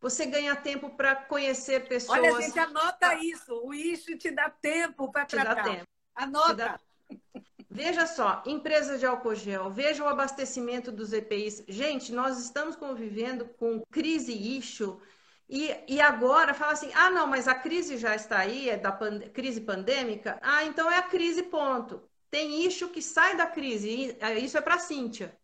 [0.00, 2.18] Você ganha tempo para conhecer pessoas.
[2.18, 3.60] Olha, gente, anota isso.
[3.64, 5.54] O eixo te dá tempo para tratar.
[5.54, 5.86] Dá tempo.
[6.14, 6.54] Anota.
[6.54, 6.80] Dá...
[7.68, 11.62] Veja só, empresa de álcool gel, veja o abastecimento dos EPIs.
[11.68, 14.96] Gente, nós estamos convivendo com crise issue
[15.48, 18.92] e, e agora fala assim: ah, não, mas a crise já está aí, é da
[18.92, 20.38] pand crise pandêmica.
[20.42, 22.02] Ah, então é a crise, ponto.
[22.30, 25.36] Tem issue que sai da crise, é, isso é para a Cíntia.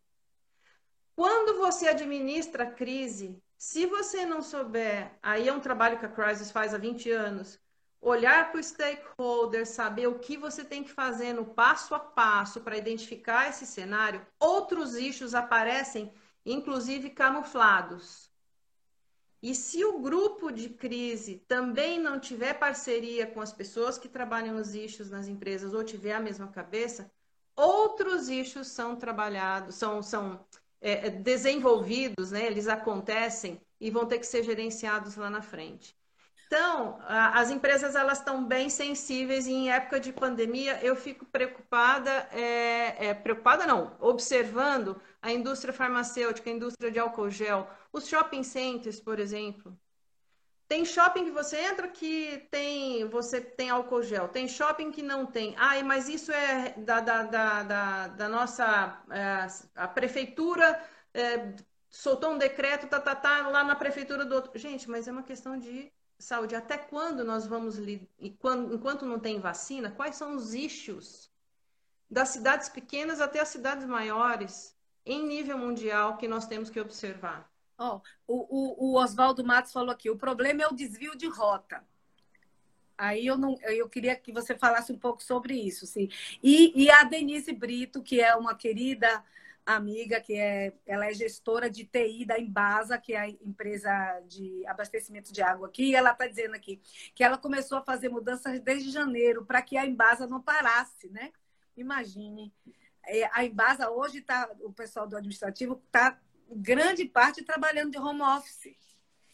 [1.15, 6.09] Quando você administra a crise, se você não souber, aí é um trabalho que a
[6.09, 7.59] Crisis faz há 20 anos,
[8.01, 12.61] olhar para o stakeholder, saber o que você tem que fazer no passo a passo
[12.61, 16.13] para identificar esse cenário, outros issues aparecem,
[16.45, 18.32] inclusive camuflados.
[19.43, 24.55] E se o grupo de crise também não tiver parceria com as pessoas que trabalham
[24.55, 27.11] os issues nas empresas ou tiver a mesma cabeça,
[27.53, 30.45] outros issues são trabalhados, são, são
[30.79, 32.45] é, desenvolvidos, né?
[32.45, 35.93] eles acontecem e vão ter que ser gerenciados lá na frente.
[36.53, 42.11] Então, as empresas elas estão bem sensíveis e em época de pandemia eu fico preocupada,
[42.31, 48.43] é, é, preocupada não, observando a indústria farmacêutica, a indústria de álcool gel, os shopping
[48.43, 49.75] centers, por exemplo.
[50.67, 55.25] Tem shopping que você entra que tem, você tem álcool gel, tem shopping que não
[55.25, 55.55] tem.
[55.57, 60.79] Ah, mas isso é da, da, da, da, da nossa é, a prefeitura
[61.15, 61.55] é,
[61.89, 64.51] soltou um decreto, tá, tá, tá, lá na prefeitura do outro.
[64.59, 67.77] Gente, mas é uma questão de saúde, até quando nós vamos,
[68.39, 71.31] quando, enquanto não tem vacina, quais são os issues
[72.09, 77.51] das cidades pequenas até as cidades maiores, em nível mundial, que nós temos que observar?
[77.77, 81.83] Oh, o, o, o Oswaldo Matos falou aqui, o problema é o desvio de rota.
[82.97, 86.09] Aí eu não, eu queria que você falasse um pouco sobre isso, sim.
[86.41, 89.23] E, e a Denise Brito, que é uma querida
[89.65, 94.65] amiga que é, ela é gestora de TI da Embasa, que é a empresa de
[94.67, 96.81] abastecimento de água aqui, e ela está dizendo aqui
[97.15, 101.31] que ela começou a fazer mudanças desde janeiro para que a Embasa não parasse, né?
[101.77, 102.53] Imagine.
[103.05, 108.21] É, a Embasa hoje está, o pessoal do administrativo está grande parte trabalhando de home
[108.21, 108.75] office.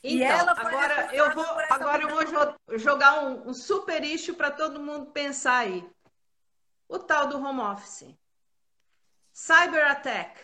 [0.02, 5.08] Então, agora eu vou, agora eu vou jogar um, um super issue para todo mundo
[5.08, 5.88] pensar aí.
[6.88, 8.16] O tal do home office.
[9.40, 10.38] Cyber attack.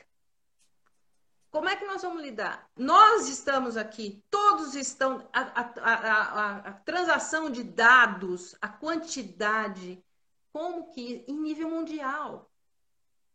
[1.51, 2.65] Como é que nós vamos lidar?
[2.77, 5.27] Nós estamos aqui, todos estão.
[5.33, 10.01] A, a, a, a, transação de dados, a quantidade,
[10.53, 12.49] como que em nível mundial.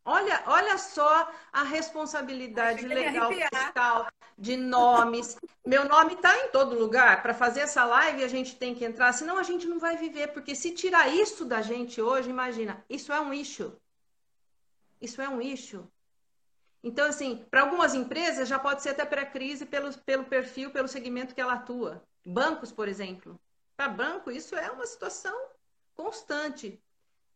[0.02, 4.06] Olha, olha só a responsabilidade legal fiscal
[4.38, 5.36] de nomes.
[5.64, 7.22] Meu nome está em todo lugar.
[7.22, 10.28] Para fazer essa live a gente tem que entrar, senão a gente não vai viver.
[10.28, 13.70] Porque se tirar isso da gente hoje, imagina, isso é um issue.
[15.00, 15.84] Isso é um issue.
[16.82, 21.34] Então, assim, para algumas empresas já pode ser até pré-crise pelo, pelo perfil, pelo segmento
[21.34, 22.02] que ela atua.
[22.24, 23.38] Bancos, por exemplo.
[23.76, 25.36] Para banco, isso é uma situação
[25.94, 26.80] constante.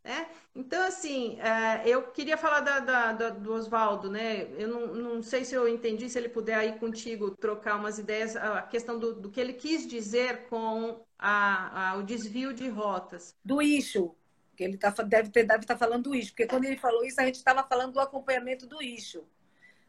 [0.02, 0.28] Né?
[0.54, 4.42] Então, assim, é, eu queria falar da, da, da, do Oswaldo, né?
[4.58, 8.36] Eu não, não, sei se eu entendi, se ele puder aí contigo trocar umas ideias,
[8.36, 13.34] a questão do, do que ele quis dizer com a, a, o desvio de rotas.
[13.42, 14.10] Do issue.
[14.54, 16.10] Porque ele tá, deve, ter, deve estar tá falando do.
[16.10, 19.24] Porque quando ele falou isso, a gente estava falando do acompanhamento do eixo.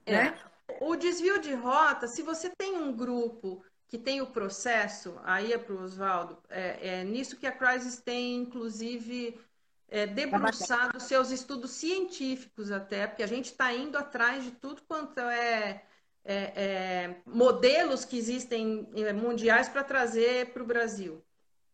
[0.07, 0.11] É.
[0.11, 0.39] Né?
[0.81, 5.57] O desvio de rota, se você tem um grupo que tem o processo, aí é
[5.59, 9.39] para o Oswaldo, é, é, nisso que a Crisis tem, inclusive,
[9.87, 15.19] é, debruçado seus estudos científicos até, porque a gente está indo atrás de tudo quanto
[15.19, 15.83] é,
[16.23, 21.23] é, é modelos que existem é, mundiais para trazer para o Brasil.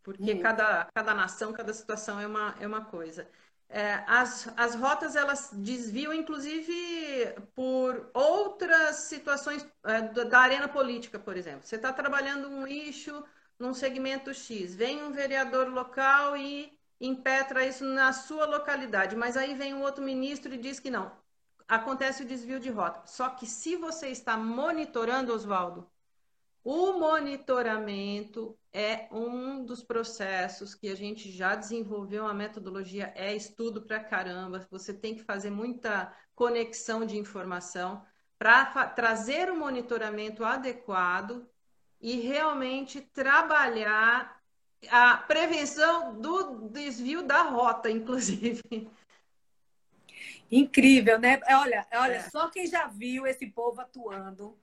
[0.04, 0.40] Porque hum.
[0.40, 3.28] cada, cada nação, cada situação é uma, é uma coisa.
[3.74, 11.38] É, as, as rotas elas desviam, inclusive, por outras situações é, da arena política, por
[11.38, 11.62] exemplo.
[11.64, 13.24] Você está trabalhando um eixo
[13.58, 19.56] num segmento X, vem um vereador local e impetra isso na sua localidade, mas aí
[19.56, 21.12] vem um outro ministro e diz que não.
[21.68, 23.02] Acontece o desvio de rota.
[23.06, 25.90] Só que se você está monitorando, Oswaldo,
[26.64, 33.82] o monitoramento é um dos processos que a gente já desenvolveu uma metodologia, é estudo
[33.82, 34.66] para caramba.
[34.72, 38.06] Você tem que fazer muita conexão de informação
[38.40, 41.48] para trazer o monitoramento adequado
[42.00, 44.42] e realmente trabalhar
[44.90, 48.90] a prevenção do desvio da rota, inclusive.
[50.52, 51.40] Incrível, né?
[51.50, 52.30] Olha, olha, é.
[52.30, 54.58] só quem já viu esse povo atuando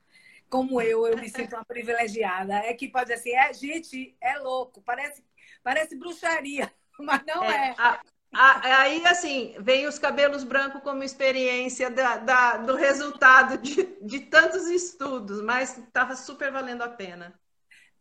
[0.48, 2.54] como eu, eu me sinto uma privilegiada.
[2.54, 5.24] É que pode assim, é, gente, é louco, parece,
[5.62, 7.70] parece bruxaria, mas não é.
[7.70, 7.74] é.
[7.78, 8.00] A,
[8.32, 14.20] a, aí, assim, vem os cabelos brancos como experiência da, da do resultado de, de
[14.20, 17.38] tantos estudos, mas estava super valendo a pena.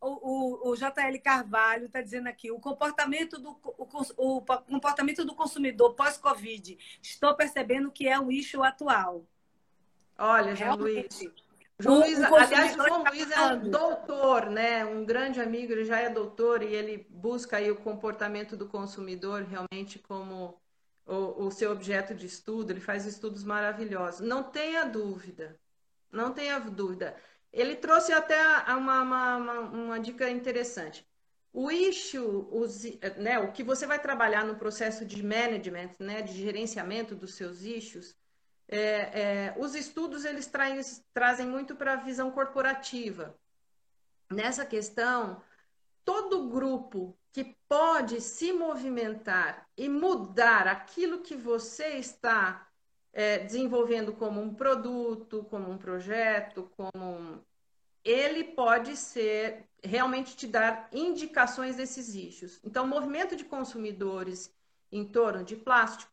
[0.00, 5.34] O, o, o JL Carvalho está dizendo aqui, o comportamento do, o, o comportamento do
[5.34, 9.26] consumidor pós-Covid, estou percebendo que é um issue atual.
[10.16, 11.20] Olha, João Luiz,
[11.80, 14.84] João Luiz, aliás, João Luiz é um doutor, né?
[14.84, 19.44] Um grande amigo, ele já é doutor e ele busca aí o comportamento do consumidor
[19.44, 20.60] realmente como
[21.06, 22.72] o, o seu objeto de estudo.
[22.72, 24.26] Ele faz estudos maravilhosos.
[24.26, 25.58] Não tenha dúvida,
[26.10, 27.14] não tenha dúvida.
[27.52, 28.42] Ele trouxe até
[28.74, 31.06] uma, uma, uma, uma dica interessante.
[31.52, 32.82] O issue, os,
[33.16, 37.62] né, o que você vai trabalhar no processo de management, né, de gerenciamento dos seus
[37.62, 38.16] issues,
[38.68, 40.80] é, é, os estudos eles traem,
[41.14, 43.34] trazem muito para a visão corporativa.
[44.30, 45.42] Nessa questão,
[46.04, 52.68] todo grupo que pode se movimentar e mudar aquilo que você está
[53.12, 57.40] é, desenvolvendo como um produto, como um projeto, como um...
[58.04, 62.60] ele pode ser realmente te dar indicações desses issues.
[62.62, 64.54] Então, movimento de consumidores
[64.90, 66.12] em torno de plástico,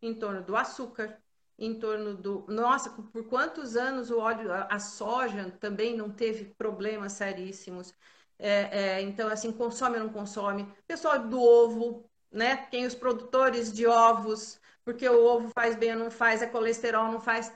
[0.00, 1.20] em torno do açúcar,
[1.60, 2.46] em torno do.
[2.48, 7.94] Nossa, por quantos anos o óleo, a, soja também não teve problemas seríssimos.
[8.38, 10.66] É, é, então, assim, consome ou não consome.
[10.86, 12.56] Pessoal do ovo, né?
[12.56, 17.12] Tem os produtores de ovos, porque o ovo faz bem ou não faz, é colesterol,
[17.12, 17.52] não faz.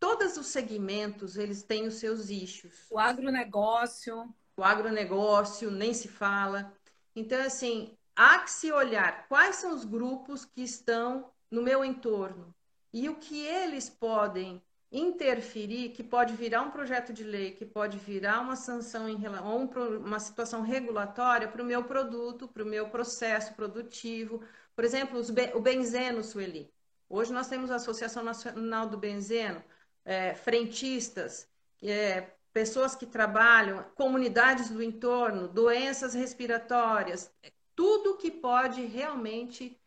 [0.00, 2.86] Todos os segmentos, eles têm os seus issues.
[2.90, 4.34] O agronegócio.
[4.56, 6.72] O agronegócio, nem se fala.
[7.14, 12.54] Então, assim, há que se olhar quais são os grupos que estão no meu entorno
[12.92, 17.96] e o que eles podem interferir, que pode virar um projeto de lei, que pode
[17.96, 19.64] virar uma sanção em relação
[19.98, 24.42] uma situação regulatória para o meu produto, para o meu processo produtivo.
[24.76, 25.20] Por exemplo,
[25.54, 26.70] o benzeno, Sueli.
[27.08, 29.62] Hoje nós temos a Associação Nacional do Benzeno,
[30.04, 31.48] é, frentistas,
[31.82, 37.32] é, pessoas que trabalham, comunidades do entorno, doenças respiratórias,
[37.74, 39.78] tudo que pode realmente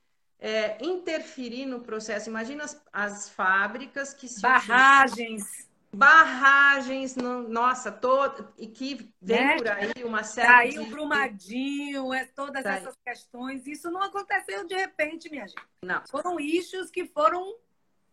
[0.46, 2.30] é, interferir no processo.
[2.30, 9.58] Imagina as, as fábricas que se barragens, barragens, no, nossa, todo e que vem né?
[9.58, 10.80] por aí uma série Daí de...
[10.82, 12.78] o Brumadinho, é todas Daí.
[12.78, 13.66] essas questões.
[13.66, 15.64] Isso não aconteceu de repente, minha gente.
[15.82, 16.04] Não.
[16.06, 17.56] Foram issues que foram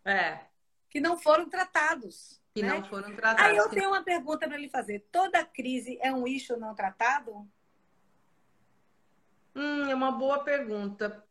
[0.03, 0.39] é.
[0.89, 2.41] que não foram tratados.
[2.55, 2.69] Que né?
[2.69, 3.45] não foram tratados.
[3.45, 5.07] Aí eu tenho uma pergunta para lhe fazer.
[5.13, 7.47] Toda crise é um issue não tratado?
[9.55, 11.23] Hum, é uma boa pergunta.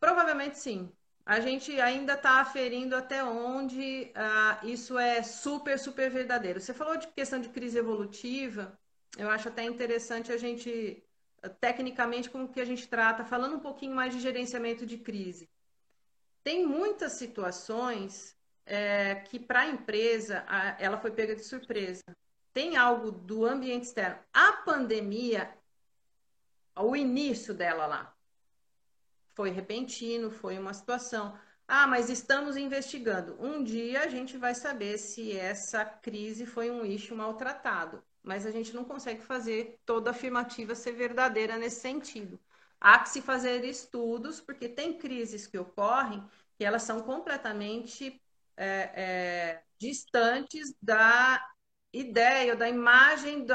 [0.00, 0.92] Provavelmente sim.
[1.26, 6.60] A gente ainda está aferindo até onde uh, isso é super, super verdadeiro.
[6.60, 8.78] Você falou de questão de crise evolutiva,
[9.16, 11.02] eu acho até interessante a gente,
[11.60, 15.48] tecnicamente, como que a gente trata, falando um pouquinho mais de gerenciamento de crise.
[16.42, 20.44] Tem muitas situações é, que, para a empresa,
[20.78, 22.04] ela foi pega de surpresa.
[22.52, 24.18] Tem algo do ambiente externo.
[24.32, 25.56] A pandemia,
[26.76, 28.13] o início dela lá,
[29.34, 31.38] foi repentino, foi uma situação.
[31.66, 33.36] Ah, mas estamos investigando.
[33.40, 38.02] Um dia a gente vai saber se essa crise foi um issue maltratado.
[38.22, 42.40] Mas a gente não consegue fazer toda afirmativa ser verdadeira nesse sentido.
[42.80, 46.22] Há que se fazer estudos, porque tem crises que ocorrem
[46.56, 48.20] que elas são completamente
[48.56, 51.42] é, é, distantes da
[51.92, 53.54] ideia, da imagem, do,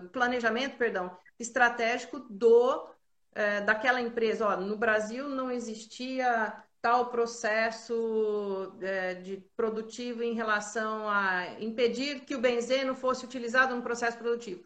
[0.00, 2.91] do planejamento, perdão, estratégico do
[3.34, 11.08] é, daquela empresa, ó, no Brasil não existia tal processo é, de produtivo em relação
[11.08, 14.64] a impedir que o benzeno fosse utilizado no processo produtivo.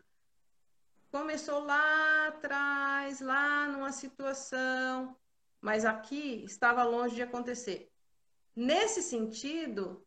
[1.11, 5.17] começou lá atrás, lá numa situação,
[5.61, 7.91] mas aqui estava longe de acontecer.
[8.55, 10.06] Nesse sentido,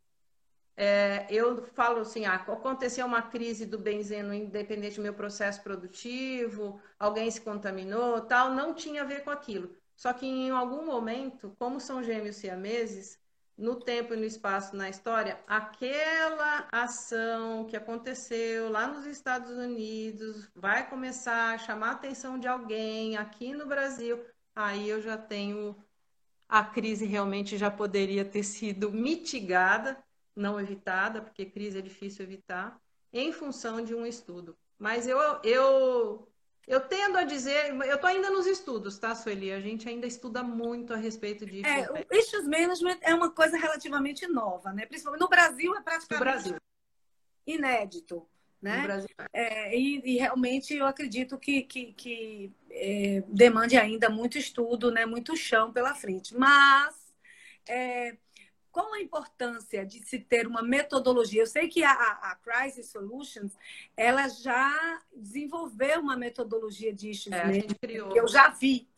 [0.79, 6.79] é, eu falo assim, ah, aconteceu uma crise do benzeno independente do meu processo produtivo,
[6.97, 9.75] alguém se contaminou, tal, não tinha a ver com aquilo.
[9.97, 13.19] Só que em algum momento, como são gêmeos siameses,
[13.57, 20.49] no tempo e no espaço na história, aquela ação que aconteceu lá nos Estados Unidos
[20.55, 24.23] vai começar a chamar a atenção de alguém aqui no Brasil,
[24.55, 25.75] aí eu já tenho
[26.47, 30.01] a crise realmente já poderia ter sido mitigada,
[30.39, 32.79] não evitada, porque crise é difícil evitar,
[33.11, 34.57] em função de um estudo.
[34.77, 36.27] Mas eu, eu
[36.69, 39.51] eu tendo a dizer, eu estou ainda nos estudos, tá, Sueli?
[39.51, 41.67] A gente ainda estuda muito a respeito disso.
[41.67, 44.85] É, o issues management é uma coisa relativamente nova, né?
[44.85, 46.55] Principalmente no Brasil é praticamente Brasil.
[47.45, 48.27] inédito.
[48.61, 48.85] Né?
[49.33, 55.05] É, e, e, realmente eu acredito que, que, que é, demande ainda muito estudo, né?
[55.05, 56.35] muito chão pela frente.
[56.37, 56.93] Mas
[57.67, 58.15] é,
[58.79, 61.41] qual a importância de se ter uma metodologia?
[61.41, 63.51] Eu sei que a, a Crisis Solutions
[63.97, 68.09] ela já desenvolveu uma metodologia de issues é, a gente criou.
[68.09, 68.87] que eu já vi.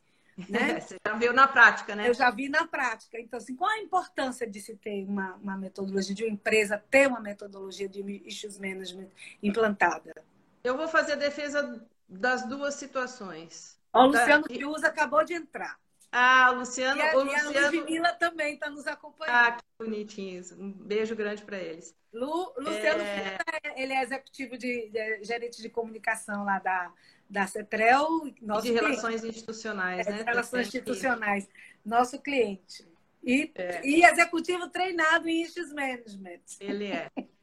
[0.50, 0.80] Né?
[0.80, 2.08] Você já viu na prática, né?
[2.08, 3.20] Eu já vi na prática.
[3.20, 7.06] Então, assim, qual a importância de se ter uma, uma metodologia, de uma empresa ter
[7.06, 9.10] uma metodologia de issues management
[9.44, 10.16] implantada?
[10.64, 13.78] Eu vou fazer a defesa das duas situações.
[13.94, 14.56] O Luciano da...
[14.56, 15.78] Cruz acabou de entrar.
[16.12, 17.00] Ah, o Luciano.
[17.00, 17.58] E a, o Luciano...
[17.58, 19.34] a Ludmilla também está nos acompanhando.
[19.34, 20.52] Ah, que bonitinhos.
[20.52, 21.96] Um beijo grande para eles.
[22.14, 23.38] Lu, Luciano é...
[23.78, 26.92] ele é executivo de, de, gerente de comunicação lá da,
[27.30, 28.08] da Cetrel.
[28.42, 28.86] Nosso de cliente.
[28.86, 30.24] relações institucionais, é, né?
[30.24, 31.48] Relações institucionais.
[31.86, 32.86] Nosso cliente.
[33.24, 33.82] E, é.
[33.86, 36.42] e executivo treinado em issues management.
[36.60, 37.10] Ele é.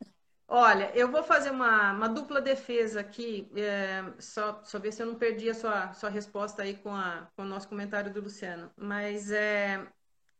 [0.51, 5.07] Olha, eu vou fazer uma, uma dupla defesa aqui, é, só, só ver se eu
[5.07, 8.71] não perdi a sua, sua resposta aí com, a, com o nosso comentário do Luciano.
[8.77, 9.87] Mas é,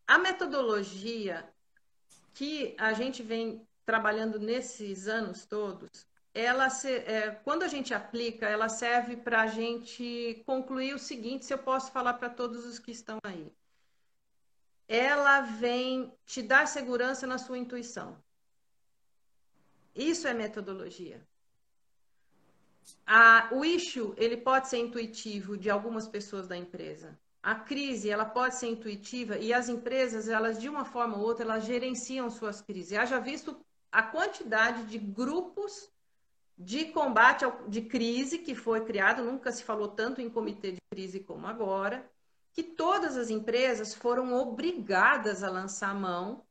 [0.07, 1.49] a metodologia
[2.35, 8.47] que a gente vem trabalhando nesses anos todos, ela se, é, quando a gente aplica,
[8.49, 12.79] ela serve para a gente concluir o seguinte, se eu posso falar para todos os
[12.79, 13.53] que estão aí.
[14.89, 18.23] Ela vem te dar segurança na sua intuição.
[19.99, 21.21] Isso é metodologia.
[23.05, 27.19] A, o issue, ele pode ser intuitivo de algumas pessoas da empresa.
[27.43, 31.45] A crise, ela pode ser intuitiva e as empresas, elas de uma forma ou outra,
[31.45, 32.97] elas gerenciam suas crises.
[32.97, 33.59] Haja visto
[33.91, 35.91] a quantidade de grupos
[36.57, 40.81] de combate ao, de crise que foi criado, nunca se falou tanto em comitê de
[40.93, 42.09] crise como agora,
[42.53, 46.45] que todas as empresas foram obrigadas a lançar mão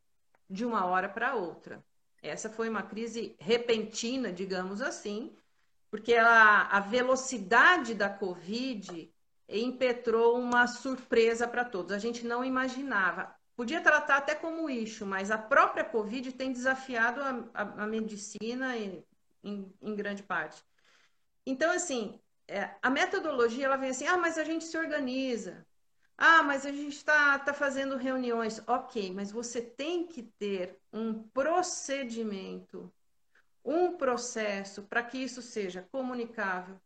[0.50, 1.82] de uma hora para outra.
[2.22, 5.36] Essa foi uma crise repentina, digamos assim,
[5.90, 9.12] porque a, velocidade da Covid
[9.48, 11.92] impetrou uma surpresa para todos.
[11.92, 13.34] A gente não imaginava.
[13.56, 18.78] Podia tratar até como eixo, mas a própria Covid tem desafiado a, a, a medicina
[18.78, 19.04] em,
[19.44, 20.64] em, em, grande parte.
[21.46, 25.66] Então, assim, é, a metodologia ela vem assim, ah, mas a gente se organiza.
[26.18, 28.60] Ah, mas a gente está tá fazendo reuniões.
[28.68, 32.92] Ok, mas você tem que ter um procedimento,
[33.64, 36.80] um processo para que isso seja comunicável,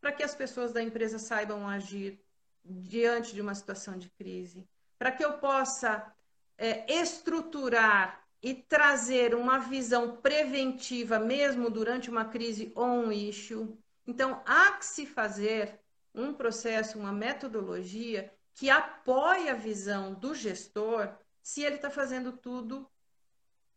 [0.00, 2.20] para que as pessoas da empresa saibam agir
[2.64, 4.66] diante de uma situação de crise,
[4.98, 6.12] para que eu possa
[6.58, 13.78] é, estruturar e trazer uma visão preventiva mesmo durante uma crise ou um issue.
[14.06, 15.78] Então, há que se fazer
[16.14, 22.90] um processo, uma metodologia que apoie a visão do gestor se ele está fazendo tudo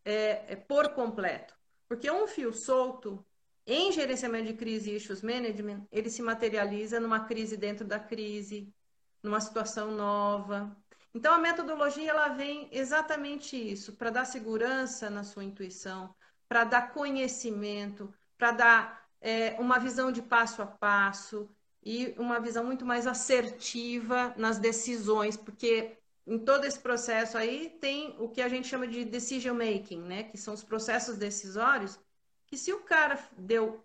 [0.06, 1.54] é, é, por completo.
[1.88, 3.24] Porque um fio solto
[3.68, 8.74] em gerenciamento de crise e issues management, ele se materializa numa crise dentro da crise,
[9.22, 10.76] numa situação nova.
[11.14, 16.16] Então, a metodologia ela vem exatamente isso, para dar segurança na sua intuição,
[16.48, 21.54] para dar conhecimento, para dar é, uma visão de passo a passo,
[21.84, 28.16] e uma visão muito mais assertiva nas decisões, porque em todo esse processo aí tem
[28.20, 30.24] o que a gente chama de decision making, né?
[30.24, 32.00] Que são os processos decisórios,
[32.46, 33.84] que se o cara deu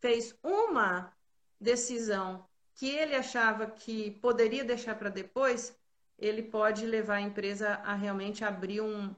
[0.00, 1.12] fez uma
[1.60, 5.76] decisão que ele achava que poderia deixar para depois,
[6.18, 9.14] ele pode levar a empresa a realmente abrir um,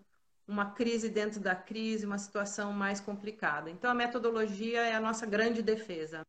[0.46, 3.70] uma crise dentro da crise, uma situação mais complicada.
[3.70, 6.22] Então, a metodologia é a nossa grande defesa.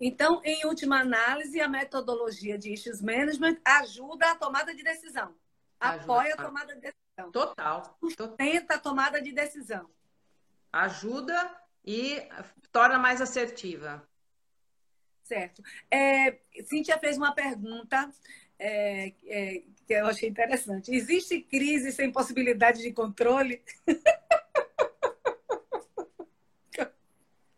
[0.00, 5.34] Então, em última análise, a metodologia de issues management ajuda a tomada de decisão.
[5.78, 6.02] Ajuda.
[6.02, 7.30] Apoia a tomada de decisão.
[7.30, 7.98] Total.
[8.38, 9.90] Tenta a tomada de decisão.
[10.72, 12.22] Ajuda e
[12.72, 14.02] torna mais assertiva.
[15.22, 15.62] Certo.
[15.90, 18.10] É, Cíntia fez uma pergunta
[18.58, 20.94] é, é, que eu achei interessante.
[20.94, 23.62] Existe crise sem possibilidade de controle?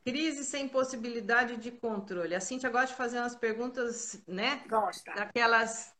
[0.05, 2.35] Crise sem possibilidade de controle.
[2.35, 4.65] A Cintia gosta de fazer umas perguntas, né?
[4.69, 5.13] Gosta.
[5.15, 5.95] Daquelas.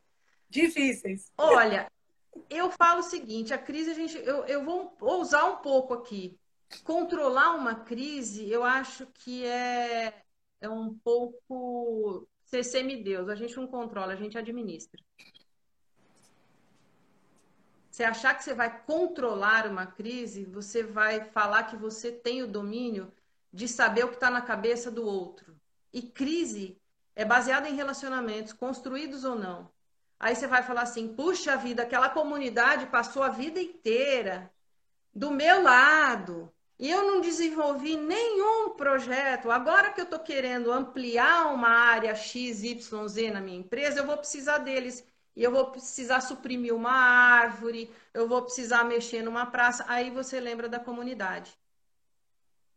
[0.49, 1.31] Difíceis.
[1.39, 1.91] Olha,
[2.51, 4.17] eu falo o seguinte: a crise, a gente.
[4.19, 6.37] Eu, eu vou ousar um pouco aqui.
[6.83, 10.23] Controlar uma crise, eu acho que é,
[10.61, 13.29] é um pouco ser semideus.
[13.29, 15.01] A gente não controla, a gente administra.
[17.91, 22.49] Você achar que você vai controlar uma crise, você vai falar que você tem o
[22.49, 23.13] domínio
[23.53, 25.55] de saber o que está na cabeça do outro.
[25.93, 26.81] E crise
[27.15, 29.71] é baseada em relacionamentos, construídos ou não.
[30.19, 34.51] Aí você vai falar assim: puxa vida, aquela comunidade passou a vida inteira
[35.15, 39.51] do meu lado e eu não desenvolvi nenhum projeto.
[39.51, 42.91] Agora que eu estou querendo ampliar uma área XYZ
[43.33, 45.07] na minha empresa, eu vou precisar deles.
[45.35, 49.85] E eu vou precisar suprimir uma árvore, eu vou precisar mexer numa praça.
[49.89, 51.57] Aí você lembra da comunidade.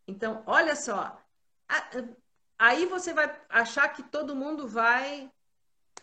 [0.08, 1.20] Então, olha só.
[2.58, 5.32] Aí você vai achar que todo mundo vai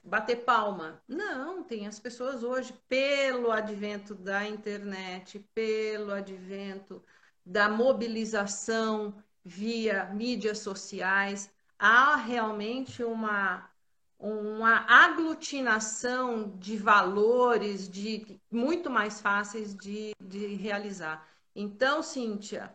[0.05, 1.03] bater palma.
[1.07, 7.03] Não, tem as pessoas hoje, pelo advento da internet, pelo advento
[7.45, 13.69] da mobilização via mídias sociais, há realmente uma,
[14.19, 21.27] uma aglutinação de valores de muito mais fáceis de, de realizar.
[21.55, 22.73] Então, Cíntia,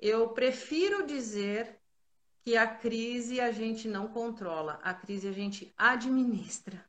[0.00, 1.78] eu prefiro dizer
[2.42, 6.84] que a crise a gente não controla, a crise a gente administra.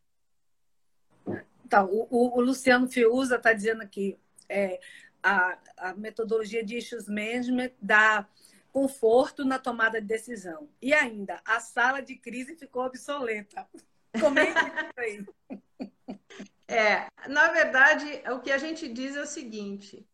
[1.65, 4.79] Então, o, o Luciano Fiuza está dizendo aqui, é,
[5.21, 8.27] a, a metodologia de issues management dá
[8.71, 10.69] conforto na tomada de decisão.
[10.81, 13.67] E ainda, a sala de crise ficou obsoleta.
[14.19, 15.25] Comente isso aí.
[16.67, 20.05] É, na verdade, o que a gente diz é o seguinte: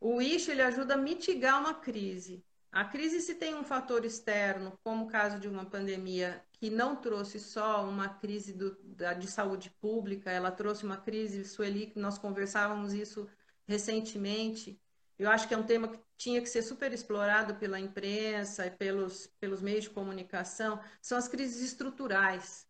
[0.00, 2.44] o issue ele ajuda a mitigar uma crise.
[2.70, 6.94] A crise, se tem um fator externo, como o caso de uma pandemia, que não
[6.96, 11.98] trouxe só uma crise do, da, de saúde pública, ela trouxe uma crise, Sueli, que
[11.98, 13.26] nós conversávamos isso
[13.66, 14.80] recentemente.
[15.18, 18.70] Eu acho que é um tema que tinha que ser super explorado pela imprensa e
[18.70, 22.67] pelos, pelos meios de comunicação, são as crises estruturais.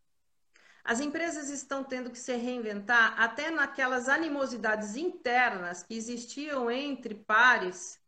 [0.83, 7.99] As empresas estão tendo que se reinventar até naquelas animosidades internas que existiam entre pares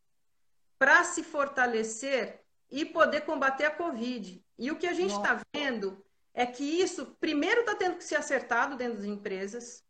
[0.79, 2.41] para se fortalecer
[2.71, 4.43] e poder combater a Covid.
[4.57, 6.03] E o que a gente está vendo
[6.33, 9.83] é que isso, primeiro, está tendo que ser acertado dentro das empresas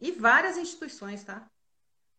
[0.00, 1.50] e várias instituições, tá?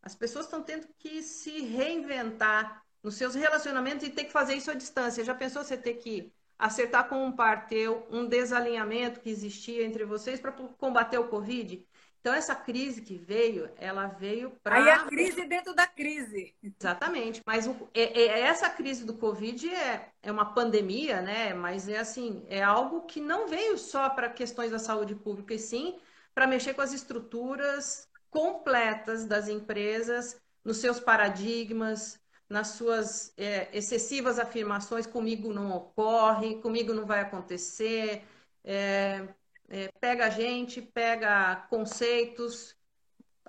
[0.02, 4.70] As pessoas estão tendo que se reinventar nos seus relacionamentos e ter que fazer isso
[4.70, 5.24] à distância.
[5.24, 6.32] Já pensou você ter que
[6.62, 11.84] acertar com um par teu um desalinhamento que existia entre vocês para combater o Covid.
[12.20, 14.76] Então, essa crise que veio, ela veio para.
[14.76, 16.54] Aí a crise dentro da crise.
[16.62, 17.42] Exatamente.
[17.44, 21.52] Mas o, é, é, essa crise do Covid é, é uma pandemia, né?
[21.52, 25.58] Mas é assim, é algo que não veio só para questões da saúde pública, e
[25.58, 25.98] sim
[26.32, 32.21] para mexer com as estruturas completas das empresas, nos seus paradigmas,
[32.52, 38.22] nas suas é, excessivas afirmações: comigo não ocorre, comigo não vai acontecer.
[38.62, 39.26] É,
[39.68, 42.76] é, pega gente, pega conceitos.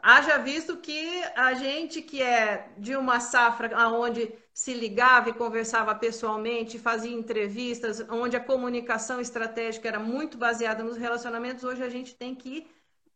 [0.01, 5.93] Haja visto que a gente que é de uma safra onde se ligava e conversava
[5.95, 12.16] pessoalmente, fazia entrevistas, onde a comunicação estratégica era muito baseada nos relacionamentos, hoje a gente
[12.16, 12.68] tem que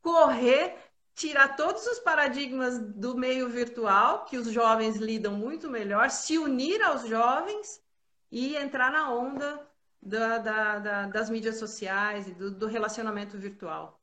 [0.02, 0.76] correr
[1.18, 6.80] tirar todos os paradigmas do meio virtual, que os jovens lidam muito melhor, se unir
[6.84, 7.84] aos jovens
[8.32, 9.68] e entrar na onda
[10.00, 14.00] da, da, da, das mídias sociais e do, do, relacionamento virtual.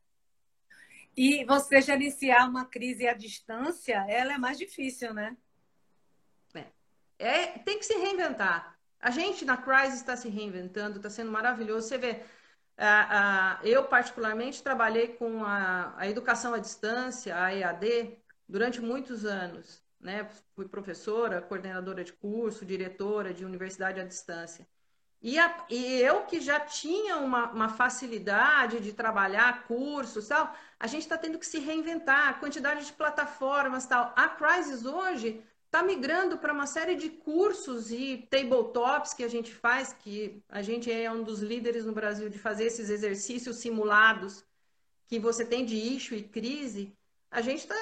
[1.17, 5.37] E você gerenciar uma crise à distância, ela é mais difícil, né?
[6.53, 6.65] É,
[7.21, 8.77] é tem que se reinventar.
[8.99, 11.87] A gente na Crisis está se reinventando, está sendo maravilhoso.
[11.87, 12.25] Você vê,
[13.63, 18.19] eu, particularmente, trabalhei com a, a, educação à distância, a EAD,
[18.49, 19.83] durante muitos anos.
[20.01, 20.29] Né?
[20.55, 24.67] Fui professora, coordenadora de curso, diretora de universidade à distância.
[25.23, 30.87] E, a, e eu que já tinha uma, uma, facilidade de trabalhar cursos tal, a
[30.87, 34.13] gente está tendo que se reinventar, a quantidade de plataformas tal.
[34.15, 35.43] A Crisis hoje
[35.75, 40.63] está migrando para uma série de cursos e tabletops que a gente faz, que a
[40.63, 44.45] gente é um dos líderes no Brasil de fazer esses exercícios simulados
[45.09, 46.97] que você tem de issue e crise.
[47.29, 47.75] A gente está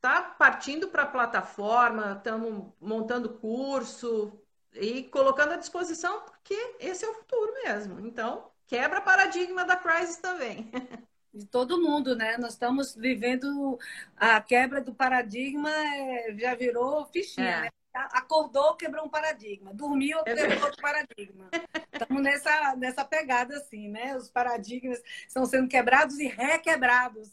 [0.00, 4.32] tá partindo para a plataforma, estamos montando curso
[4.72, 8.00] e colocando à disposição, porque esse é o futuro mesmo.
[8.00, 10.68] Então, quebra paradigma da crisis também.
[11.36, 12.38] De todo mundo, né?
[12.38, 13.78] Nós estamos vivendo
[14.16, 17.60] a quebra do paradigma, é, já virou fichinha, é.
[17.62, 17.70] né?
[17.92, 19.74] Acordou, quebrou um paradigma.
[19.74, 21.50] Dormiu, é quebrou outro paradigma.
[21.92, 24.16] Estamos nessa, nessa pegada, assim, né?
[24.16, 27.30] Os paradigmas estão sendo quebrados e requebrados.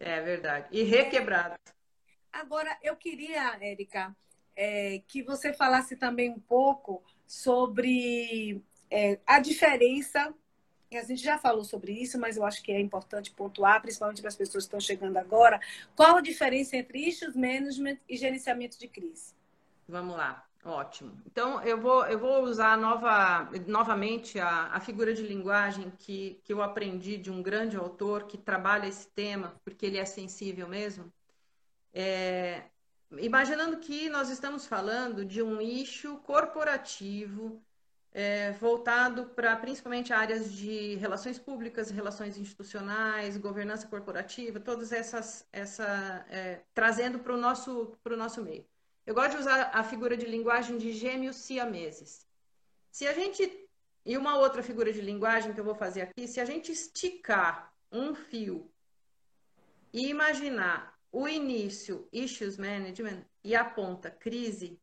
[0.00, 0.66] É verdade.
[0.72, 1.58] E requebrados.
[2.32, 4.16] Agora, eu queria, Érica,
[4.56, 10.34] é, que você falasse também um pouco sobre é, a diferença
[10.96, 14.28] a gente já falou sobre isso, mas eu acho que é importante pontuar, principalmente para
[14.28, 15.60] as pessoas que estão chegando agora,
[15.94, 19.34] qual a diferença entre issues management e gerenciamento de crise?
[19.88, 21.20] Vamos lá, ótimo.
[21.26, 26.52] Então, eu vou, eu vou usar nova, novamente a, a figura de linguagem que, que
[26.52, 31.12] eu aprendi de um grande autor que trabalha esse tema, porque ele é sensível mesmo.
[31.92, 32.62] É,
[33.18, 37.60] imaginando que nós estamos falando de um issue corporativo
[38.14, 46.26] é, voltado para principalmente áreas de relações públicas, relações institucionais, governança corporativa, todas essas, essa,
[46.30, 48.64] é, trazendo para o nosso, nosso meio.
[49.06, 52.26] Eu gosto de usar a figura de linguagem de gêmeos siameses.
[52.90, 53.68] Se a gente,
[54.04, 57.72] e uma outra figura de linguagem que eu vou fazer aqui, se a gente esticar
[57.90, 58.70] um fio
[59.92, 64.78] e imaginar o início, issues management, e a ponta, crise,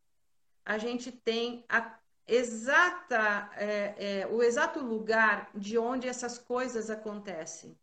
[0.65, 1.99] a gente tem a
[2.29, 7.75] exata, é, é, o exato lugar de onde essas coisas acontecem.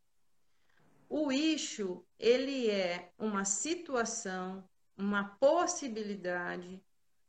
[1.08, 4.64] O issue, ele é uma situação,
[4.96, 6.80] uma possibilidade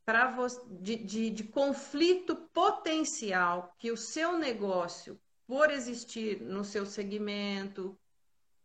[0.05, 0.34] para
[0.80, 7.97] de, de, de conflito potencial que o seu negócio, por existir no seu segmento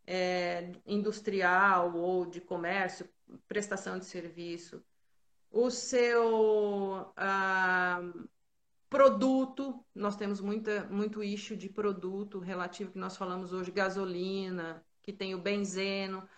[0.05, 3.09] é, industrial ou de comércio,
[3.47, 4.83] prestação de serviço,
[5.51, 8.01] o seu ah,
[8.93, 15.11] Produto, nós temos muita, muito issue de produto relativo que nós falamos hoje, gasolina, que
[15.11, 16.29] tem o benzeno,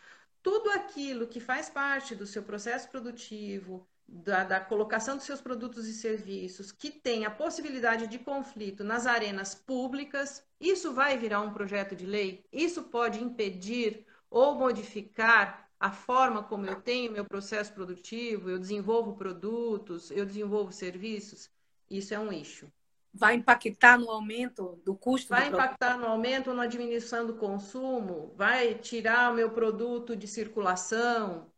[0.41, 5.85] tudo aquilo que faz parte do seu processo produtivo, da, da, colocação dos seus produtos
[5.85, 11.51] e serviços, que tem a possibilidade de conflito nas arenas públicas, isso vai virar um
[11.51, 12.45] projeto de lei?
[12.53, 19.17] Isso pode impedir ou modificar a forma como eu tenho meu processo produtivo, eu desenvolvo
[19.17, 21.53] produtos, eu desenvolvo serviços?
[21.89, 22.71] Isso é um eixo.
[23.13, 25.29] Vai impactar no aumento do custo?
[25.29, 28.33] Vai do impactar no aumento, na diminuição do consumo?
[28.35, 31.49] Vai tirar o meu produto de circulação?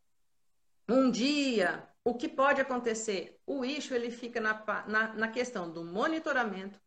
[0.88, 3.40] Um dia, o que pode acontecer?
[3.44, 6.80] O eixo ele fica na, na, na questão do monitoramento,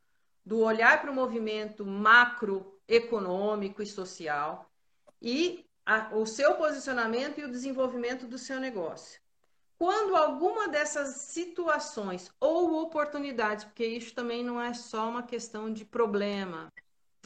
[0.45, 4.71] do olhar para o movimento macroeconômico e social
[5.21, 9.19] e a, o seu posicionamento e o desenvolvimento do seu negócio.
[9.81, 15.83] Quando alguma dessas situações ou oportunidades, porque isso também não é só uma questão de
[15.83, 16.71] problema,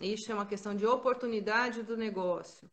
[0.01, 2.71] isso é uma questão de oportunidade do negócio.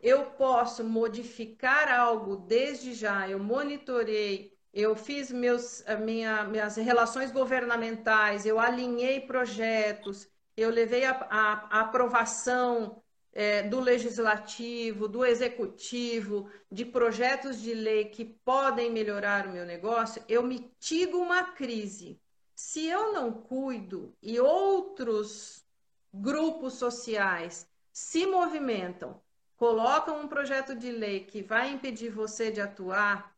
[0.00, 8.46] Eu posso modificar algo desde já, eu monitorei, eu fiz meus, minha, minhas relações governamentais,
[8.46, 13.02] eu alinhei projetos, eu levei a, a, a aprovação
[13.32, 20.22] é, do legislativo, do executivo, de projetos de lei que podem melhorar o meu negócio,
[20.28, 22.20] eu mitigo uma crise.
[22.54, 25.64] Se eu não cuido e outros
[26.12, 29.20] grupos sociais se movimentam,
[29.56, 33.36] colocam um projeto de lei que vai impedir você de atuar,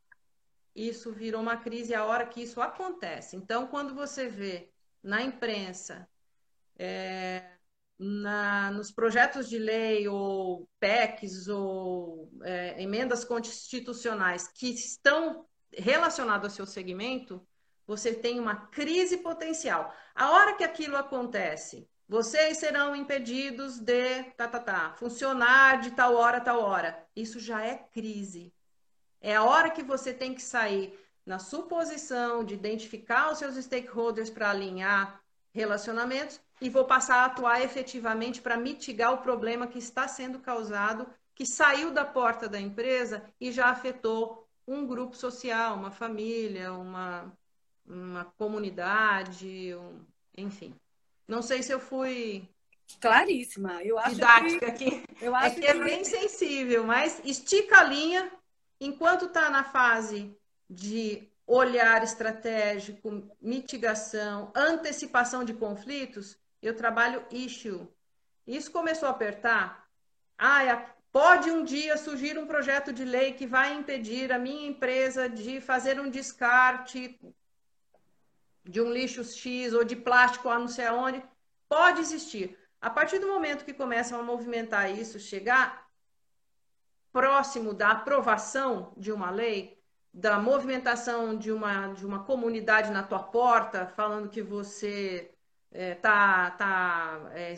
[0.74, 3.36] isso virou uma crise a hora que isso acontece.
[3.36, 4.70] Então, quando você vê
[5.02, 6.08] na imprensa
[6.78, 7.42] é,
[8.00, 16.50] na, nos projetos de lei ou PECs ou é, emendas constitucionais que estão relacionados ao
[16.50, 17.46] seu segmento,
[17.86, 19.94] você tem uma crise potencial.
[20.14, 26.14] A hora que aquilo acontece, vocês serão impedidos de tá, tá, tá, funcionar de tal
[26.14, 27.06] hora, tal hora.
[27.14, 28.50] Isso já é crise.
[29.20, 34.30] É a hora que você tem que sair na suposição de identificar os seus stakeholders
[34.30, 35.22] para alinhar
[35.52, 41.06] relacionamentos e vou passar a atuar efetivamente para mitigar o problema que está sendo causado,
[41.34, 47.32] que saiu da porta da empresa e já afetou um grupo social, uma família, uma,
[47.86, 50.00] uma comunidade, um,
[50.36, 50.74] enfim.
[51.26, 52.48] Não sei se eu fui
[53.00, 53.82] claríssima.
[53.82, 55.04] Eu acho didática que, aqui.
[55.20, 58.30] Eu acho é que, é que é bem sensível, mas estica a linha
[58.80, 60.34] enquanto está na fase
[60.68, 67.88] de olhar estratégico, mitigação, antecipação de conflitos, eu trabalho issue.
[68.46, 69.88] Isso começou a apertar.
[70.38, 75.28] Ah, pode um dia surgir um projeto de lei que vai impedir a minha empresa
[75.28, 77.20] de fazer um descarte
[78.64, 81.22] de um lixo X ou de plástico, não sei aonde.
[81.68, 82.58] Pode existir.
[82.80, 85.86] A partir do momento que começam a movimentar isso, chegar
[87.12, 89.78] próximo da aprovação de uma lei,
[90.12, 95.34] da movimentação de uma, de uma comunidade na tua porta, falando que você
[95.72, 97.54] está é, tá, tá é,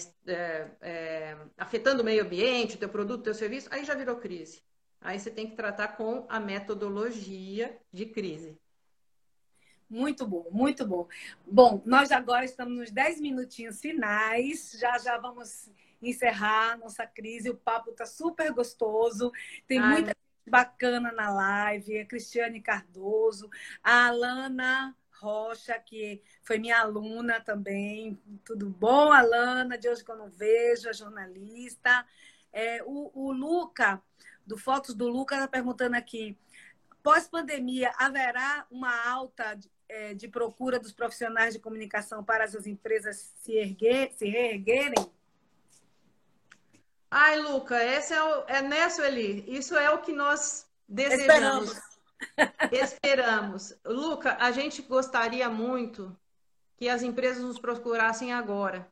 [0.81, 4.63] é, afetando o meio ambiente, o teu produto, o teu serviço, aí já virou crise.
[5.01, 8.59] Aí você tem que tratar com a metodologia de crise.
[9.89, 11.07] Muito bom, muito bom.
[11.45, 17.51] Bom, nós agora estamos nos 10 minutinhos finais, já já vamos encerrar nossa crise.
[17.51, 19.31] O papo está super gostoso,
[19.67, 23.51] tem Ai, muita gente bacana na live, a Cristiane Cardoso,
[23.83, 28.21] a Alana Rocha, que foi minha aluna também.
[28.45, 29.79] Tudo bom, Alana?
[29.79, 32.05] De hoje que eu não vejo, a jornalista.
[32.53, 34.03] É, o, o Luca,
[34.45, 36.37] do Fotos do Luca, está perguntando aqui:
[37.05, 43.33] pós-pandemia, haverá uma alta de, é, de procura dos profissionais de comunicação para as empresas
[43.37, 45.09] se, erguer, se reerguerem?
[47.09, 49.45] Ai, Luca, esse é, o, é nessa, Eli.
[49.47, 51.71] Isso é o que nós desejamos.
[51.71, 51.92] Esperamos.
[52.71, 53.75] Esperamos.
[53.85, 56.17] Luca, a gente gostaria muito
[56.77, 58.91] que as empresas nos procurassem agora.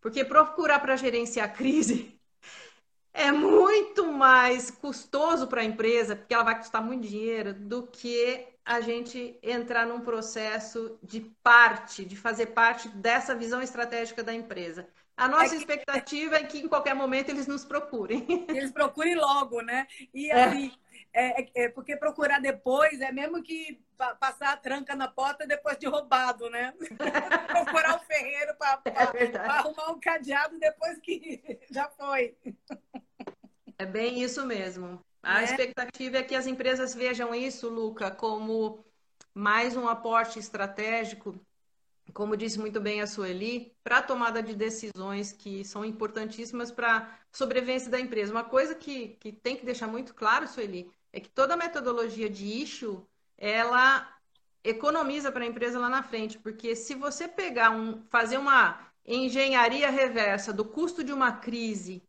[0.00, 2.18] Porque procurar para gerenciar crise
[3.12, 8.48] é muito mais custoso para a empresa, porque ela vai custar muito dinheiro, do que
[8.64, 14.88] a gente entrar num processo de parte, de fazer parte dessa visão estratégica da empresa.
[15.16, 15.56] A nossa é que...
[15.56, 18.26] expectativa é que em qualquer momento eles nos procurem.
[18.48, 19.86] Eles procurem logo, né?
[20.12, 20.44] E é.
[20.44, 20.83] assim, é.
[21.16, 23.80] É, é, porque procurar depois é mesmo que
[24.18, 26.74] passar a tranca na porta depois de roubado, né?
[27.48, 32.36] procurar o ferreiro para é arrumar um cadeado depois que já foi.
[33.78, 35.00] É bem isso mesmo.
[35.22, 35.44] A é.
[35.44, 38.84] expectativa é que as empresas vejam isso, Luca, como
[39.32, 41.40] mais um aporte estratégico
[42.12, 46.98] como disse muito bem a Sueli, para a tomada de decisões que são importantíssimas para
[46.98, 48.30] a sobrevivência da empresa.
[48.30, 52.28] Uma coisa que, que tem que deixar muito claro, Sueli, é que toda a metodologia
[52.28, 53.02] de issue,
[53.38, 54.06] ela
[54.62, 59.90] economiza para a empresa lá na frente, porque se você pegar um, fazer uma engenharia
[59.90, 62.02] reversa do custo de uma crise,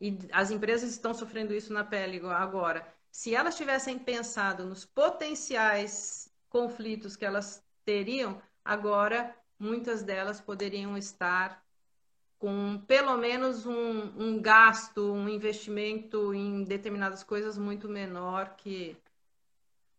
[0.00, 6.30] e as empresas estão sofrendo isso na pele agora, se elas tivessem pensado nos potenciais
[6.48, 11.64] conflitos que elas teriam, Agora, muitas delas poderiam estar
[12.38, 18.96] com pelo menos um, um, gasto, um investimento em determinadas coisas muito menor que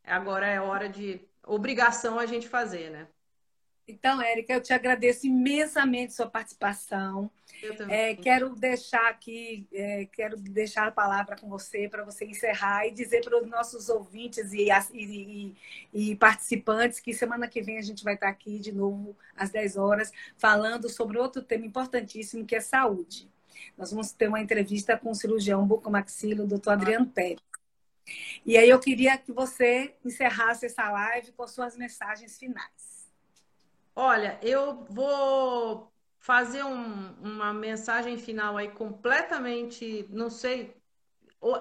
[0.03, 3.07] agora é hora de obrigação a gente fazer, né?
[3.87, 7.31] Então, Érica, eu te agradeço imensamente sua participação.
[7.63, 7.95] Eu também.
[7.95, 12.91] É, quero deixar aqui, é, quero deixar a palavra com você para você encerrar e
[12.91, 15.55] dizer para os nossos ouvintes e, e,
[15.93, 19.77] e, participantes que semana que vem a gente vai estar aqui de novo às 10
[19.77, 23.27] horas falando sobre outro tema importantíssimo que é saúde.
[23.77, 27.41] Nós vamos ter uma entrevista com o cirurgião bucomaxilo, o doutor Adriano Pérez.
[28.45, 32.96] E aí eu queria que você encerrasse essa live com suas mensagens finais.
[33.99, 40.71] Olha, eu vou fazer um, uma mensagem final aí completamente, não sei,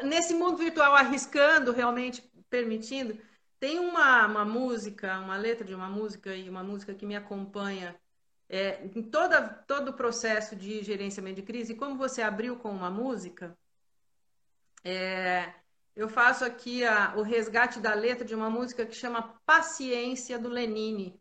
[0.02, 3.18] nesse mundo virtual arriscando, realmente permitindo.
[3.58, 7.98] Tem uma, uma música, uma letra de uma música e uma música que me acompanha
[8.50, 11.72] é, em toda, todo o processo de gerenciamento de crise.
[11.72, 13.56] E como você abriu com uma música,
[14.84, 15.54] é,
[15.96, 20.50] eu faço aqui a, o resgate da letra de uma música que chama Paciência do
[20.50, 21.18] Lenine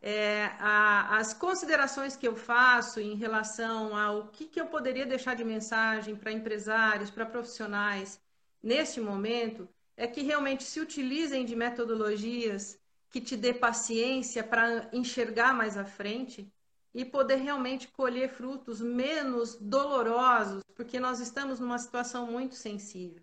[0.00, 5.34] é, a, as considerações que eu faço em relação ao que, que eu poderia deixar
[5.34, 8.20] de mensagem para empresários, para profissionais
[8.62, 12.78] neste momento, é que realmente se utilizem de metodologias
[13.10, 16.50] que te dê paciência para enxergar mais à frente
[16.94, 23.22] e poder realmente colher frutos menos dolorosos, porque nós estamos numa situação muito sensível.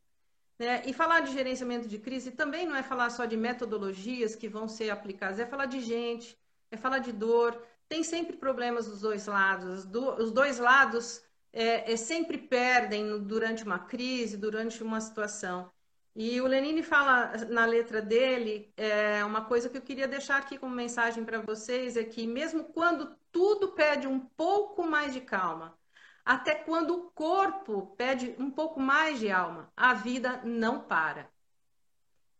[0.57, 0.84] Né?
[0.86, 4.67] E falar de gerenciamento de crise também não é falar só de metodologias que vão
[4.67, 6.38] ser aplicadas, é falar de gente,
[6.76, 7.61] é falar de dor.
[7.89, 9.86] Tem sempre problemas dos dois lados.
[10.19, 11.23] Os dois lados
[11.53, 15.71] é, é, sempre perdem durante uma crise, durante uma situação.
[16.15, 20.57] E o Lenine fala na letra dele, é, uma coisa que eu queria deixar aqui
[20.57, 25.78] como mensagem para vocês, é que mesmo quando tudo pede um pouco mais de calma,
[26.23, 31.30] até quando o corpo pede um pouco mais de alma, a vida não para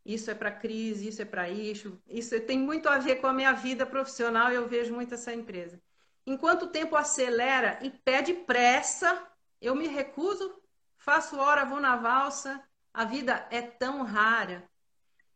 [0.06, 3.34] isso é para crise, isso é para isso, isso tem muito a ver com a
[3.34, 5.82] minha vida profissional e eu vejo muito essa empresa.
[6.28, 9.28] Enquanto o tempo acelera e pede pressa,
[9.60, 10.62] eu me recuso,
[10.98, 14.70] faço hora, vou na valsa, a vida é tão rara.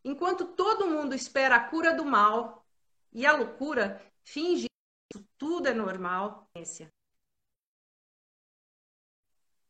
[0.03, 2.65] Enquanto todo mundo espera a cura do mal
[3.11, 4.67] e a loucura finge
[5.11, 6.47] que tudo é normal,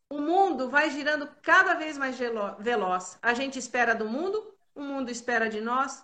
[0.10, 3.18] o mundo vai girando cada vez mais veloz.
[3.22, 6.04] A gente espera do mundo, o mundo espera de nós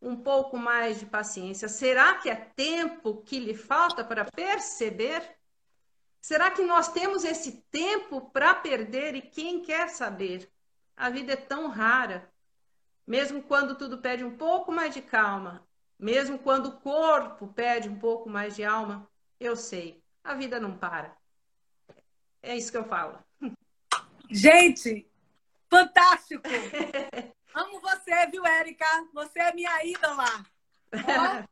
[0.00, 1.68] um pouco mais de paciência.
[1.68, 5.36] Será que é tempo que lhe falta para perceber?
[6.20, 10.50] Será que nós temos esse tempo para perder e quem quer saber?
[10.96, 12.30] A vida é tão rara.
[13.06, 15.66] Mesmo quando tudo pede um pouco mais de calma,
[15.98, 19.08] mesmo quando o corpo pede um pouco mais de alma,
[19.38, 21.14] eu sei, a vida não para.
[22.42, 23.18] É isso que eu falo.
[24.30, 25.06] Gente,
[25.68, 26.42] fantástico!
[27.54, 28.84] Amo você, viu, Érica?
[29.14, 30.26] Você é minha ídola.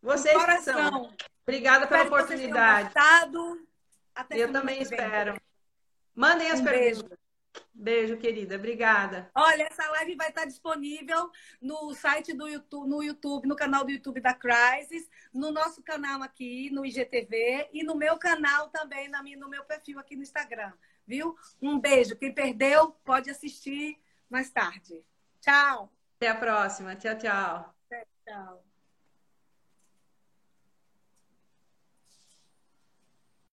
[0.00, 1.12] Vocês são.
[1.42, 2.92] Obrigada pela Espero oportunidade.
[4.14, 5.40] Até eu também espero.
[6.14, 7.08] Mandem as um perguntas.
[7.08, 7.22] Beijo.
[7.74, 8.54] Beijo, querida.
[8.54, 9.30] Obrigada.
[9.34, 11.30] Olha, essa live vai estar disponível
[11.60, 16.22] no site do YouTube, no YouTube, no canal do YouTube da Crisis, no nosso canal
[16.22, 20.72] aqui, no IGTV, e no meu canal também, no meu perfil aqui no Instagram.
[21.06, 21.36] Viu?
[21.60, 22.16] Um beijo.
[22.16, 23.98] Quem perdeu, pode assistir
[24.30, 25.04] mais tarde.
[25.42, 25.90] Tchau.
[26.16, 26.96] Até a próxima.
[26.96, 27.74] Tchau, tchau.
[28.24, 28.71] Tchau.